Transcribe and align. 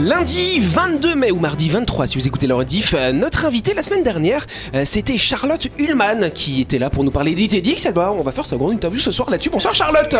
Lundi 0.00 0.60
22 0.60 1.16
mai 1.16 1.32
ou 1.32 1.40
mardi 1.40 1.68
23, 1.68 2.06
si 2.06 2.18
vous 2.18 2.26
écoutez 2.28 2.46
le 2.46 2.54
rediff, 2.54 2.94
euh, 2.96 3.10
notre 3.10 3.46
invité 3.46 3.74
la 3.74 3.82
semaine 3.82 4.04
dernière, 4.04 4.46
euh, 4.74 4.84
c'était 4.84 5.16
Charlotte 5.16 5.66
Ullmann 5.76 6.30
qui 6.30 6.60
était 6.60 6.78
là 6.78 6.88
pour 6.88 7.02
nous 7.02 7.10
parler 7.10 7.34
des 7.34 7.48
TEDx. 7.48 7.84
Eh 7.84 7.92
ben, 7.92 8.14
on 8.16 8.22
va 8.22 8.30
faire 8.30 8.46
sa 8.46 8.56
grande 8.56 8.74
interview 8.74 9.00
ce 9.00 9.10
soir 9.10 9.28
là-dessus. 9.28 9.50
Bonsoir 9.50 9.74
Charlotte. 9.74 10.14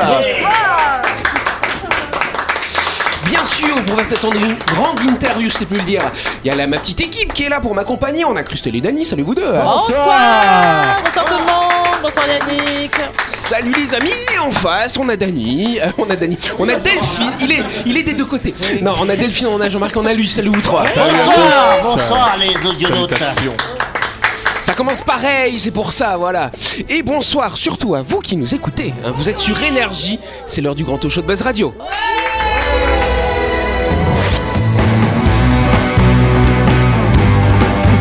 Bien 3.25 3.43
sûr, 3.45 3.85
pour 3.85 3.95
faire 3.95 4.07
cette 4.07 4.27
grande 4.67 4.99
interview, 5.09 5.49
je 5.49 5.55
sais 5.55 5.67
plus 5.67 5.79
le 5.79 5.85
dire, 5.85 6.03
il 6.45 6.49
y 6.49 6.51
a 6.51 6.57
la, 6.57 6.67
ma 6.67 6.79
petite 6.79 7.01
équipe 7.01 7.33
qui 7.33 7.45
est 7.45 7.49
là 7.49 7.61
pour 7.61 7.73
m'accompagner. 7.73 8.25
On 8.25 8.35
a 8.35 8.43
Christelle 8.43 8.75
et 8.75 8.81
Dany, 8.81 9.07
salut 9.07 9.23
vous 9.23 9.37
deux. 9.37 9.53
Bonsoir. 9.53 10.97
Bonsoir 11.05 11.25
tout 11.25 11.35
le 11.35 11.39
monde 11.39 11.68
Bonsoir 12.03 12.27
Yannick. 12.29 12.93
Salut 13.27 13.73
les 13.73 13.95
amis. 13.95 14.11
En 14.41 14.51
face, 14.51 14.97
on 14.97 15.09
a 15.09 15.17
Dany, 15.17 15.79
euh, 15.81 15.87
on 15.99 16.09
a 16.11 16.17
Dany, 16.17 16.37
on 16.59 16.69
a 16.69 16.77
Delphine, 16.77 17.33
il 17.41 17.53
est, 17.53 17.65
il 17.87 17.97
est 17.97 18.03
des 18.03 18.15
deux 18.15 18.25
côtés. 18.25 18.55
Non, 18.81 18.93
on 19.01 19.09
a 19.09 19.17
Delphine, 19.17 19.49
on 19.49 19.61
a 19.61 19.69
Jean-Marc, 19.69 19.97
on 19.97 20.07
a 20.07 20.13
lui, 20.13 20.29
salut 20.29 20.51
vous 20.51 20.61
trois. 20.61 20.83
Bonsoir 20.83 21.79
Bonsoir 21.83 22.37
les 22.39 22.55
audionautes. 22.69 23.15
Ça 24.63 24.75
commence 24.75 25.03
pareil, 25.03 25.59
c'est 25.59 25.71
pour 25.71 25.93
ça, 25.93 26.17
voilà. 26.17 26.51
Et 26.89 27.03
bonsoir 27.03 27.57
surtout 27.57 27.95
à 27.95 28.03
vous 28.03 28.21
qui 28.21 28.37
nous 28.37 28.55
écoutez. 28.55 28.93
hein. 29.05 29.13
Vous 29.15 29.29
êtes 29.29 29.39
sur 29.39 29.61
Énergie, 29.63 30.19
c'est 30.47 30.61
l'heure 30.61 30.75
du 30.75 30.85
grand 30.85 30.99
talk 30.99 31.11
show 31.11 31.23
de 31.23 31.27
Buzz 31.27 31.43
Radio. 31.43 31.75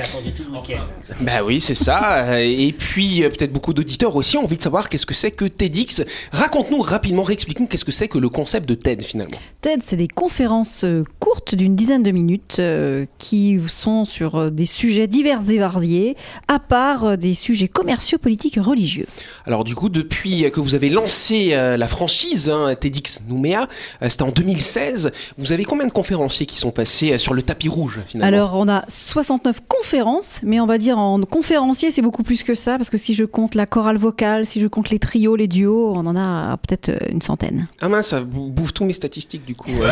attendu 0.00 0.32
tout 0.32 0.44
le 0.44 0.58
week-end. 0.58 0.86
Bah 1.20 1.42
oui, 1.44 1.60
c'est 1.60 1.74
ça. 1.74 2.40
Et 2.42 2.72
puis, 2.72 3.22
euh, 3.22 3.28
peut-être 3.28 3.52
beaucoup 3.52 3.72
d'auditeurs 3.72 4.14
aussi 4.16 4.36
ont 4.36 4.44
envie 4.44 4.56
de 4.56 4.62
savoir 4.62 4.88
qu'est-ce 4.88 5.06
que 5.06 5.14
c'est 5.14 5.30
que 5.30 5.44
TEDx. 5.44 6.02
Raconte-nous 6.32 6.80
rapidement, 6.82 7.22
réexplique-nous 7.22 7.66
qu'est-ce 7.66 7.84
que 7.84 7.92
c'est 7.92 8.08
que 8.08 8.18
le 8.18 8.28
concept 8.28 8.68
de 8.68 8.74
TED 8.74 9.02
finalement. 9.02 9.38
TED, 9.60 9.82
c'est 9.82 9.96
des 9.96 10.08
conférences 10.08 10.84
euh, 10.84 11.04
courtes 11.18 11.54
d'une 11.54 11.76
dizaine 11.76 12.02
de 12.02 12.10
minutes 12.10 12.56
euh, 12.58 13.06
qui 13.18 13.58
sont 13.68 14.04
sur 14.04 14.50
des 14.50 14.66
sujets 14.66 15.06
divers 15.06 15.48
et 15.50 15.58
variés, 15.58 16.16
à 16.48 16.58
part 16.58 17.16
des 17.18 17.34
sujets 17.34 17.68
commerciaux, 17.68 18.18
politiques 18.18 18.56
et 18.56 18.60
religieux. 18.60 19.06
Alors 19.46 19.64
du 19.64 19.74
coup, 19.74 19.88
depuis 19.88 20.50
que 20.50 20.60
vous 20.60 20.74
avez 20.74 20.90
lancé 20.90 21.50
euh, 21.52 21.76
la 21.76 21.88
franchise 21.88 22.48
hein, 22.48 22.74
TEDx 22.74 23.20
Nouméa, 23.28 23.68
euh, 24.02 24.08
c'était 24.08 24.22
en 24.22 24.30
2016, 24.30 25.12
vous 25.38 25.52
avez 25.52 25.64
combien 25.64 25.86
de 25.86 25.92
conférenciers 25.92 26.46
qui 26.46 26.58
sont 26.58 26.70
passés 26.70 27.18
sur 27.18 27.34
le 27.34 27.42
tapis 27.42 27.68
rouge 27.68 28.00
finalement? 28.06 28.36
Alors, 28.36 28.54
on 28.54 28.68
a 28.68 28.84
69 28.88 29.60
conférences, 29.94 30.38
mais 30.44 30.60
on 30.60 30.66
va 30.66 30.78
dire 30.78 30.98
en 30.98 31.20
conférencier, 31.22 31.90
c'est 31.90 32.00
beaucoup 32.02 32.22
plus 32.22 32.44
que 32.44 32.54
ça, 32.54 32.76
parce 32.76 32.90
que 32.90 32.96
si 32.96 33.12
je 33.14 33.24
compte 33.24 33.56
la 33.56 33.66
chorale 33.66 33.96
vocale, 33.98 34.46
si 34.46 34.60
je 34.60 34.68
compte 34.68 34.90
les 34.90 35.00
trios, 35.00 35.34
les 35.34 35.48
duos, 35.48 35.92
on 35.96 36.06
en 36.06 36.16
a 36.16 36.56
peut-être 36.58 36.90
euh, 36.90 36.98
une 37.10 37.20
centaine. 37.22 37.66
Ah 37.80 37.88
mince, 37.88 38.06
ça 38.08 38.20
bou- 38.20 38.50
bouffe 38.50 38.72
tous 38.72 38.84
mes 38.84 38.92
statistiques 38.92 39.44
du 39.44 39.56
coup. 39.56 39.70
euh. 39.82 39.90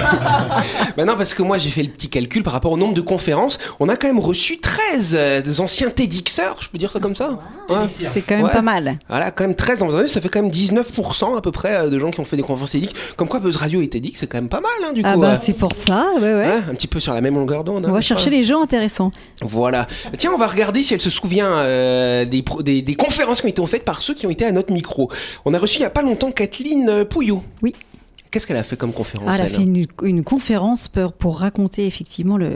bah 0.97 1.05
non, 1.05 1.17
parce 1.17 1.35
que 1.35 1.43
moi 1.43 1.59
j'ai 1.59 1.71
fait 1.71 1.83
le 1.83 1.89
petit 1.89 2.09
calcul 2.09 2.45
par 2.45 2.53
rapport 2.53 2.71
au 2.71 2.77
nombre 2.77 2.95
de 2.95 3.01
conférences. 3.01 3.59
On 3.81 3.89
a 3.89 3.97
quand 3.97 4.07
même 4.07 4.21
reçu 4.21 4.59
13 4.61 5.17
euh, 5.19 5.43
des 5.43 5.61
anciens 5.61 5.91
TEDxers, 5.91 6.55
je 6.61 6.69
peux 6.69 6.79
dire 6.79 6.93
ça 6.93 7.01
comme 7.01 7.17
ça 7.17 7.31
Ouais. 7.69 7.77
C'est 8.13 8.23
quand 8.23 8.37
même 8.37 8.45
Ouais. 8.45 8.53
pas 8.53 8.63
mal. 8.63 8.99
Voilà, 9.09 9.33
quand 9.33 9.43
même 9.45 9.57
13 9.57 9.81
dans 9.81 9.97
un 9.97 9.99
année, 10.01 10.09
ça 10.09 10.21
fait 10.21 10.29
quand 10.29 10.41
même 10.41 10.51
19% 10.53 11.37
à 11.37 11.41
peu 11.41 11.51
près 11.51 11.75
euh, 11.77 11.91
de 11.91 11.99
gens 11.99 12.13
qui 12.13 12.21
ont 12.21 12.25
fait 12.25 12.37
des 12.37 12.43
conférences 12.43 12.71
TEDx. 12.71 12.93
Comme 13.17 13.27
quoi 13.29 13.41
Buzz 13.41 13.57
Radio 13.57 13.81
et 13.83 13.89
TEDx, 13.89 14.21
c'est 14.21 14.29
quand 14.29 14.39
même 14.39 14.49
pas 14.49 14.61
mal 14.61 14.71
hein, 14.89 14.93
du 14.93 15.03
coup. 15.03 15.09
Ah 15.13 15.17
bah 15.17 15.33
euh. 15.33 15.37
c'est 15.43 15.55
pour 15.55 15.73
ça, 15.73 16.07
ouais 16.21 16.35
ouais. 16.35 16.53
Un 16.71 16.75
petit 16.75 16.87
peu 16.87 17.01
sur 17.01 17.15
la 17.15 17.21
même 17.21 17.35
longueur 17.35 17.65
d'onde. 17.65 17.85
hein, 17.85 17.89
On 17.89 17.93
va 17.93 17.99
pas 17.99 18.03
chercher 18.03 18.31
les 18.31 18.45
gens 18.45 18.63
intéressants. 18.63 19.11
Voilà. 19.43 19.88
Tiens, 20.17 20.33
on 20.35 20.39
va 20.39 20.47
regarder 20.47 20.83
si 20.83 20.95
elle 20.95 21.01
se 21.01 21.11
souvient 21.11 21.53
euh, 21.59 22.25
des, 22.25 22.97
conférences 22.97 23.41
qui 23.41 23.47
ont 23.47 23.51
été 23.51 23.67
faites 23.67 23.85
par 23.85 24.03
ceux 24.03 24.15
qui 24.15 24.27
ont 24.27 24.31
été 24.31 24.45
à 24.45 24.53
notre 24.53 24.73
micro. 24.73 25.11
On 25.45 25.55
a 25.55 25.59
reçu 25.59 25.79
il 25.79 25.83
y 25.83 25.85
a 25.85 25.91
pas 25.91 26.03
longtemps 26.03 26.31
Kathleen 26.31 26.89
euh, 26.89 27.05
Pouillot. 27.05 27.43
Oui. 27.63 27.75
Qu'est-ce 28.31 28.47
qu'elle 28.47 28.57
a 28.57 28.63
fait 28.63 28.77
comme 28.77 28.93
conférence 28.93 29.29
Ah, 29.33 29.37
elle 29.45 29.47
a 29.55 29.57
fait 29.59 29.63
une, 29.63 29.87
une 30.03 30.25
conférence 30.25 30.89
pour, 30.89 31.13
pour 31.13 31.39
raconter 31.39 31.87
effectivement 31.87 32.37
le 32.37 32.51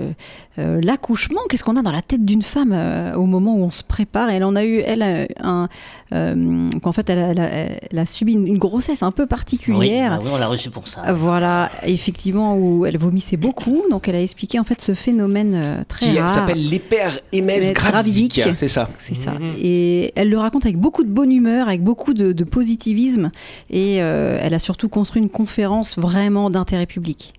euh, 0.58 0.80
l'accouchement. 0.82 1.40
Qu'est-ce 1.48 1.64
qu'on 1.64 1.76
a 1.76 1.82
dans 1.82 1.92
la 1.92 2.02
tête 2.02 2.24
d'une 2.26 2.42
femme 2.42 2.72
euh, 2.74 3.14
au 3.14 3.24
moment 3.24 3.56
où 3.56 3.62
on 3.62 3.70
se 3.70 3.82
prépare? 3.82 4.28
Elle 4.30 4.44
en 4.44 4.54
a 4.54 4.64
eu, 4.64 4.80
elle, 4.86 5.02
euh, 5.02 5.24
un, 5.40 5.68
euh, 6.12 6.68
qu'en 6.82 6.92
fait, 6.92 7.08
elle 7.08 7.18
a, 7.18 7.28
elle 7.30 7.40
a- 7.40 7.50
elle 7.90 7.98
a 7.98 8.04
subi 8.06 8.34
une, 8.34 8.46
une 8.46 8.58
grossesse 8.58 9.02
un 9.02 9.12
peu 9.12 9.22
Oui, 9.22 9.28
particulière. 9.28 10.18
bah 10.18 10.22
oui, 10.24 10.30
on 10.34 10.36
l'a 10.38 10.48
reçu 10.48 10.68
pour 10.68 10.88
ça. 10.88 11.12
Voilà, 11.14 11.70
effectivement, 11.84 12.54
où 12.56 12.84
elle 12.84 12.98
vomissait 12.98 13.38
beaucoup. 13.38 13.82
Donc, 13.90 14.08
elle 14.08 14.16
a 14.16 14.20
expliqué 14.20 14.58
en 14.58 14.64
fait 14.64 14.80
ce 14.82 14.92
phénomène 14.92 15.54
euh, 15.54 15.84
très 15.88 16.06
Qui 16.06 16.18
rare. 16.18 16.28
s'appelle 16.28 16.58
l'hyperémèse 16.58 17.22
Émèse 17.32 17.72
gravidique. 17.72 18.36
gravidique. 18.36 18.58
C'est 18.58 18.68
ça. 18.68 18.90
C'est 18.98 19.14
ça. 19.14 19.32
Et 19.58 20.12
elle 20.16 20.28
le 20.28 20.36
raconte 20.38 20.66
avec 20.66 20.76
beaucoup 20.76 21.02
de 21.04 21.08
bonne 21.08 21.32
humeur, 21.32 21.68
avec 21.68 21.82
beaucoup 21.82 22.12
de, 22.12 22.32
de 22.32 22.44
positivisme. 22.44 23.30
Et 23.70 24.02
euh, 24.02 24.38
elle 24.42 24.52
a 24.52 24.58
surtout 24.58 24.88
construit 24.90 25.22
une 25.22 25.30
conférence 25.30 25.61
vraiment 25.98 26.50
d'intérêt 26.50 26.86
public. 26.86 27.32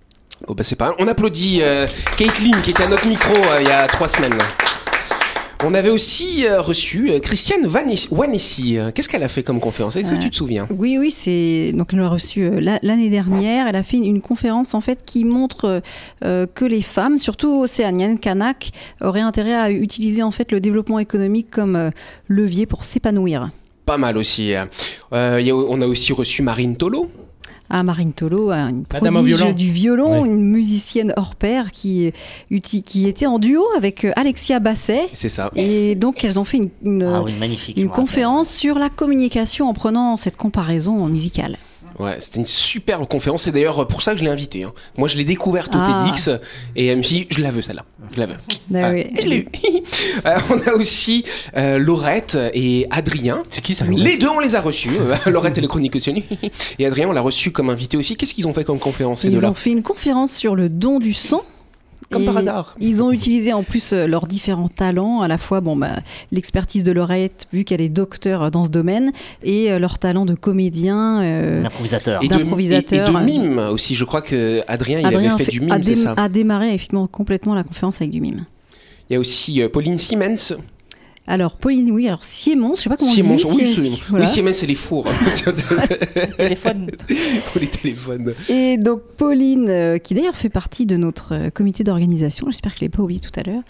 Oh, 0.48 0.54
bah, 0.54 0.62
c'est 0.64 0.76
pas 0.76 0.86
mal. 0.86 0.94
On 0.98 1.06
applaudit 1.08 1.60
euh, 1.62 1.86
Caitlin 2.16 2.60
qui 2.62 2.70
était 2.70 2.82
à 2.82 2.88
notre 2.88 3.06
micro 3.06 3.32
euh, 3.34 3.58
il 3.60 3.68
y 3.68 3.70
a 3.70 3.86
trois 3.86 4.08
semaines. 4.08 4.36
On 5.66 5.72
avait 5.72 5.88
aussi 5.88 6.44
euh, 6.46 6.60
reçu 6.60 7.10
Christiane 7.22 7.66
Wanessi. 8.10 8.76
Qu'est-ce 8.94 9.08
qu'elle 9.08 9.22
a 9.22 9.28
fait 9.28 9.42
comme 9.42 9.60
conférence? 9.60 9.96
Est-ce 9.96 10.10
que 10.10 10.20
tu 10.20 10.28
te 10.28 10.36
souviens? 10.36 10.66
Oui, 10.76 10.98
oui, 10.98 11.10
c'est 11.10 11.72
donc 11.72 11.90
elle 11.94 12.00
l'a 12.00 12.08
reçue 12.08 12.50
la- 12.60 12.78
l'année 12.82 13.08
dernière. 13.08 13.66
Elle 13.68 13.76
a 13.76 13.82
fait 13.82 13.96
une, 13.96 14.04
une 14.04 14.20
conférence 14.20 14.74
en 14.74 14.82
fait 14.82 15.02
qui 15.06 15.24
montre 15.24 15.80
que 16.20 16.64
les 16.66 16.82
femmes, 16.82 17.16
surtout 17.16 17.62
océaniennes, 17.62 18.18
kanak, 18.18 18.72
auraient 19.00 19.20
intérêt 19.22 19.54
à 19.54 19.70
utiliser 19.70 20.22
en 20.22 20.32
fait 20.32 20.52
le 20.52 20.60
développement 20.60 20.98
économique 20.98 21.50
comme 21.50 21.90
levier 22.28 22.66
pour 22.66 22.84
s'épanouir. 22.84 23.48
Pas 23.86 23.96
mal 23.96 24.18
aussi. 24.18 24.54
a- 24.54 24.68
on 25.12 25.80
a 25.80 25.86
aussi 25.86 26.12
reçu 26.12 26.42
Marine 26.42 26.76
Tolo. 26.76 27.10
Ah, 27.76 27.82
Marine 27.82 28.12
Tolo, 28.12 28.52
euh, 28.52 28.68
une 28.68 28.84
prodige 28.84 29.52
du 29.56 29.72
violon, 29.72 30.22
Ouais. 30.22 30.28
une 30.28 30.44
musicienne 30.44 31.12
hors 31.16 31.34
pair 31.34 31.72
qui, 31.72 32.12
était 32.52 33.26
en 33.26 33.40
duo 33.40 33.64
avec 33.76 34.04
euh, 34.04 34.12
Alexia 34.14 34.60
Basset. 34.60 35.06
C'est 35.12 35.28
ça. 35.28 35.50
Et 35.56 35.96
donc, 35.96 36.22
elles 36.22 36.38
ont 36.38 36.44
fait 36.44 36.58
une, 36.58 36.68
une, 36.84 37.02
Ah 37.02 37.22
oui, 37.24 37.32
une 37.32 37.42
rappelle. 37.42 37.88
conférence 37.88 38.48
sur 38.48 38.78
la 38.78 38.90
communication 38.90 39.68
en 39.68 39.72
prenant 39.74 40.16
cette 40.16 40.36
comparaison 40.36 41.04
musicale. 41.08 41.58
Ouais, 41.98 42.16
c'était 42.18 42.40
une 42.40 42.46
superbe 42.46 43.06
conférence. 43.08 43.42
C'est 43.42 43.52
d'ailleurs 43.52 43.86
pour 43.86 44.02
ça 44.02 44.12
que 44.12 44.18
je 44.18 44.24
l'ai 44.24 44.30
invitée. 44.30 44.64
hein. 44.64 44.72
Moi, 44.98 45.08
je 45.08 45.16
l'ai 45.16 45.24
découverte 45.24 45.74
au 45.74 45.78
Ah. 45.80 46.04
TEDx 46.06 46.30
et 46.76 46.86
elle 46.86 46.98
me 46.98 47.02
dit, 47.02 47.26
je 47.30 47.40
la 47.42 47.50
veux 47.50 47.62
celle-là. 47.62 47.84
Je 48.14 48.20
la 48.20 48.26
veux. 48.26 48.34
Ah 48.74 48.78
Ah, 48.84 48.90
oui. 48.92 49.06
et 49.16 49.22
je 49.22 49.28
l'ai 49.28 49.36
eu. 49.38 49.48
On 50.50 50.60
a 50.68 50.74
aussi 50.74 51.24
euh, 51.56 51.78
Laurette 51.78 52.36
et 52.52 52.86
Adrien. 52.90 53.42
C'est 53.50 53.60
qui 53.62 53.74
ça 53.74 53.84
Les 53.84 54.16
deux, 54.16 54.28
on 54.28 54.40
les 54.40 54.54
a 54.54 54.60
reçus. 54.60 54.90
Euh, 54.98 55.16
Laurette, 55.30 55.58
elle 55.58 55.64
est 55.64 55.68
chronique 55.68 55.96
aussi. 55.96 56.24
Et 56.78 56.86
Adrien, 56.86 57.08
on 57.08 57.12
l'a 57.12 57.20
reçu 57.20 57.50
comme 57.50 57.70
invité 57.70 57.96
aussi. 57.96 58.16
Qu'est-ce 58.16 58.34
qu'ils 58.34 58.46
ont 58.48 58.52
fait 58.54 58.64
comme 58.64 58.78
conférence, 58.78 59.20
ces 59.22 59.28
Ils 59.28 59.46
ont 59.46 59.54
fait 59.54 59.70
une 59.70 59.82
conférence 59.82 60.32
sur 60.32 60.54
le 60.56 60.68
don 60.68 60.98
du 60.98 61.14
sang. 61.14 61.42
Comme 62.14 62.22
Et 62.22 62.26
par 62.26 62.36
hasard. 62.38 62.76
Ils 62.80 63.02
ont 63.02 63.12
utilisé 63.12 63.52
en 63.52 63.62
plus 63.62 63.92
euh, 63.92 64.06
leurs 64.06 64.26
différents 64.26 64.68
talents, 64.68 65.20
à 65.20 65.28
la 65.28 65.36
fois 65.38 65.60
bon, 65.60 65.76
bah, 65.76 65.90
l'expertise 66.32 66.84
de 66.84 66.92
Laurette, 66.92 67.46
vu 67.52 67.64
qu'elle 67.64 67.80
est 67.80 67.88
docteur 67.88 68.50
dans 68.50 68.64
ce 68.64 68.70
domaine, 68.70 69.12
et 69.42 69.70
euh, 69.70 69.78
leur 69.78 69.98
talent 69.98 70.24
de 70.24 70.34
comédien. 70.34 71.20
euh, 71.22 71.62
Un 71.62 71.66
improvisateur. 71.66 72.22
Et 72.22 72.24
et, 72.24 72.26
et 72.26 72.28
d'improvisateur. 72.28 73.12
de 73.12 73.18
mime 73.24 73.58
aussi. 73.72 73.94
Je 73.94 74.04
crois 74.04 74.22
que 74.22 74.62
Adrien, 74.68 75.00
il 75.00 75.06
avait 75.06 75.28
fait, 75.30 75.50
du 75.50 75.60
mime, 75.60 75.72
a, 75.72 75.82
c'est 75.82 75.96
ça? 75.96 76.14
a 76.16 76.28
démarré 76.28 76.68
effectivement 76.68 77.06
complètement 77.06 77.54
la 77.54 77.64
conférence 77.64 77.96
avec 78.00 78.10
du 78.10 78.20
mime. 78.20 78.46
Il 79.10 79.14
y 79.14 79.16
a 79.16 79.20
aussi 79.20 79.60
euh, 79.60 79.68
Pauline 79.68 79.98
Siemens. 79.98 80.54
Alors, 81.26 81.56
Pauline, 81.56 81.90
oui, 81.90 82.06
alors 82.06 82.22
Siemens, 82.22 82.74
je 82.76 82.82
sais 82.82 82.88
pas 82.90 82.98
comment 82.98 83.10
Siemens, 83.10 83.38
on 83.46 83.54
dit. 83.54 83.62
oui, 83.62 83.66
Sie- 83.66 83.74
Siemens. 83.80 83.96
voilà. 84.10 84.24
Oui, 84.26 84.30
Siemens, 84.30 84.52
c'est 84.52 84.66
les 84.66 84.74
fours. 84.74 85.06
Téléphone. 86.36 86.90
Ou 87.10 87.58
les 87.58 87.66
téléphones. 87.66 88.34
Et 88.48 88.76
donc 88.76 89.00
Pauline, 89.16 89.68
euh, 89.68 89.98
qui 89.98 90.14
d'ailleurs 90.14 90.36
fait 90.36 90.48
partie 90.50 90.84
de 90.86 90.96
notre 90.96 91.34
euh, 91.34 91.50
comité 91.50 91.82
d'organisation, 91.84 92.46
j'espère 92.50 92.72
que 92.72 92.80
je 92.80 92.84
l'ai 92.84 92.88
pas 92.90 93.02
oublié 93.02 93.20
tout 93.20 93.30
à 93.38 93.42
l'heure. 93.42 93.62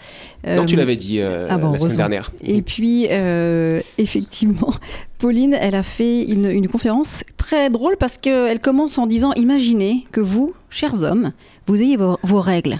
Non, 0.45 0.65
tu 0.65 0.75
Euh, 0.75 0.77
l'avais 0.77 0.95
dit 0.97 1.19
euh, 1.21 1.47
ah 1.49 1.57
bon, 1.57 1.71
la 1.71 1.79
semaine 1.79 1.95
dernière. 1.97 2.31
Et 2.43 2.61
puis, 2.61 3.07
euh, 3.09 3.81
effectivement, 3.97 4.73
Pauline, 5.17 5.57
elle 5.59 5.75
a 5.75 5.83
fait 5.83 6.23
une, 6.23 6.49
une 6.49 6.67
conférence 6.67 7.23
très 7.37 7.69
drôle 7.69 7.95
parce 7.97 8.17
qu'elle 8.17 8.59
commence 8.59 8.97
en 8.97 9.07
disant 9.07 9.31
Imaginez 9.33 10.05
que 10.11 10.19
vous, 10.19 10.53
chers 10.69 11.03
hommes, 11.03 11.31
vous 11.67 11.81
ayez 11.81 11.95
vos, 11.97 12.17
vos 12.23 12.41
règles. 12.41 12.79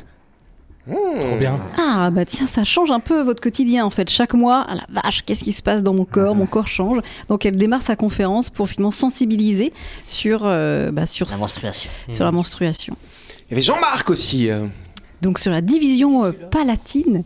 Trop 0.90 1.38
bien. 1.40 1.58
Ah, 1.78 2.10
bah 2.12 2.26
tiens, 2.26 2.46
ça 2.48 2.64
change 2.64 2.92
un 2.92 3.00
peu 3.00 3.22
votre 3.24 3.42
quotidien 3.42 3.86
en 3.86 3.90
fait. 3.90 4.10
Chaque 4.10 4.34
mois, 4.34 4.66
ah 4.70 4.76
la 4.76 5.02
vache, 5.02 5.24
qu'est-ce 5.26 5.44
qui 5.44 5.52
se 5.54 5.64
passe 5.64 5.82
dans 5.84 5.94
mon 5.94 6.06
corps? 6.06 6.36
Mon 6.36 6.46
corps 6.46 6.68
change. 6.68 7.00
Donc, 7.28 7.46
elle 7.46 7.56
démarre 7.56 7.82
sa 7.82 7.96
conférence 7.96 8.50
pour 8.50 8.70
finalement 8.70 8.92
sensibiliser 8.92 9.74
sur, 10.06 10.42
euh, 10.44 10.92
bah, 10.92 11.06
sur, 11.06 11.28
La 11.30 11.38
menstruation. 11.38 11.90
sur 12.12 12.24
la 12.26 12.32
menstruation. 12.32 12.96
Il 13.48 13.52
y 13.52 13.54
avait 13.56 13.62
Jean-Marc 13.62 14.10
aussi. 14.10 14.50
euh. 14.50 14.68
Donc 15.22 15.40
sur 15.40 15.52
la 15.52 15.62
division 15.62 16.26
euh, 16.26 16.32
palatine, 16.52 17.24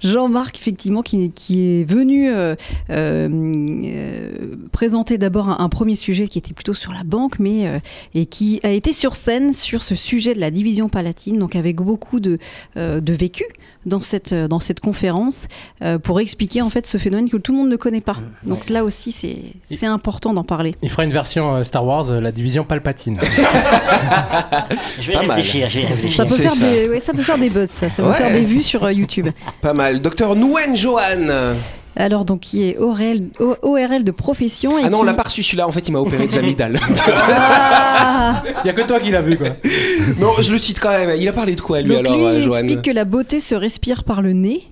Jean-Marc, 0.00 0.58
effectivement, 0.60 1.02
qui, 1.02 1.30
qui 1.32 1.80
est 1.80 1.84
venu 1.84 2.30
euh, 2.30 2.54
euh, 2.90 3.28
euh, 3.28 4.30
présenter 4.72 5.18
d'abord 5.18 5.48
un, 5.48 5.56
un 5.60 5.68
premier 5.68 5.94
sujet 5.94 6.28
qui 6.28 6.38
était 6.38 6.54
plutôt 6.54 6.74
sur 6.74 6.92
la 6.92 7.02
banque, 7.04 7.38
mais 7.38 7.66
euh, 7.66 7.78
et 8.14 8.26
qui 8.26 8.60
a 8.62 8.70
été 8.70 8.92
sur 8.92 9.14
scène 9.14 9.52
sur 9.52 9.82
ce 9.82 9.94
sujet 9.94 10.34
de 10.34 10.40
la 10.40 10.50
division 10.50 10.88
palatine, 10.88 11.38
donc 11.38 11.56
avec 11.56 11.76
beaucoup 11.76 12.20
de, 12.20 12.38
euh, 12.76 13.00
de 13.00 13.12
vécu 13.12 13.44
dans 13.86 14.00
cette, 14.00 14.34
dans 14.34 14.60
cette 14.60 14.80
conférence, 14.80 15.46
euh, 15.82 15.98
pour 15.98 16.20
expliquer 16.20 16.60
en 16.62 16.68
fait 16.70 16.86
ce 16.86 16.98
phénomène 16.98 17.30
que 17.30 17.36
tout 17.38 17.52
le 17.52 17.58
monde 17.58 17.70
ne 17.70 17.76
connaît 17.76 18.00
pas. 18.02 18.16
Donc 18.44 18.68
là 18.68 18.84
aussi, 18.84 19.12
c'est 19.12 19.36
c'est 19.70 19.86
important 19.86 20.34
d'en 20.34 20.44
parler. 20.44 20.74
Il 20.82 20.90
fera 20.90 21.04
une 21.04 21.12
version 21.12 21.62
Star 21.64 21.84
Wars, 21.86 22.10
la 22.20 22.32
division 22.32 22.64
Palpatine. 22.64 23.18
Je 25.00 25.06
vais 25.08 25.12
Pas 25.14 25.22
mal. 25.22 25.36
réfléchir, 25.38 25.68
je 25.70 25.80
vais 25.80 25.86
réfléchir. 25.86 26.16
Ça 26.16 26.24
peut, 26.24 26.42
faire 26.42 26.50
ça. 26.50 26.70
Des, 26.70 26.88
ouais, 26.88 27.00
ça 27.00 27.12
peut 27.12 27.22
faire 27.22 27.38
des 27.38 27.50
buzz, 27.50 27.70
ça. 27.70 27.88
Ça 27.90 28.06
Ouais. 28.06 28.14
faire 28.14 28.32
des 28.32 28.44
vues 28.44 28.62
sur 28.62 28.90
YouTube. 28.90 29.28
Pas 29.60 29.72
mal. 29.72 29.87
Docteur 29.94 30.36
Nguyen 30.36 30.74
Johan. 30.74 31.54
Alors, 31.96 32.24
donc, 32.24 32.40
qui 32.40 32.62
est 32.68 32.78
ORL, 32.78 33.22
O- 33.40 33.56
ORL 33.62 34.04
de 34.04 34.10
profession. 34.12 34.78
Et 34.78 34.82
Ah 34.84 34.88
non, 34.90 34.98
on 34.98 35.00
qui- 35.00 35.06
l'a 35.06 35.14
pas 35.14 35.24
reçu 35.24 35.42
celui-là. 35.42 35.66
En 35.66 35.72
fait, 35.72 35.88
il 35.88 35.92
m'a 35.92 35.98
opéré 35.98 36.26
des 36.28 36.38
amygdales. 36.38 36.78
Ah 37.08 38.42
Il 38.64 38.66
y 38.68 38.70
a 38.70 38.72
que 38.72 38.82
toi 38.82 39.00
qui 39.00 39.10
l'as 39.10 39.20
vu, 39.22 39.36
quoi. 39.36 39.48
non, 40.18 40.32
je 40.40 40.52
le 40.52 40.58
cite 40.58 40.78
quand 40.80 40.90
même. 40.90 41.10
Il 41.18 41.26
a 41.28 41.32
parlé 41.32 41.56
de 41.56 41.60
quoi, 41.60 41.80
lui, 41.80 41.90
Donc, 41.90 41.98
alors, 42.06 42.16
lui, 42.16 42.24
euh, 42.24 42.38
il 42.38 42.44
Johan 42.44 42.58
explique 42.58 42.82
que 42.82 42.90
la 42.90 43.04
beauté 43.04 43.40
se 43.40 43.54
respire 43.54 44.04
par 44.04 44.22
le 44.22 44.32
nez. 44.32 44.62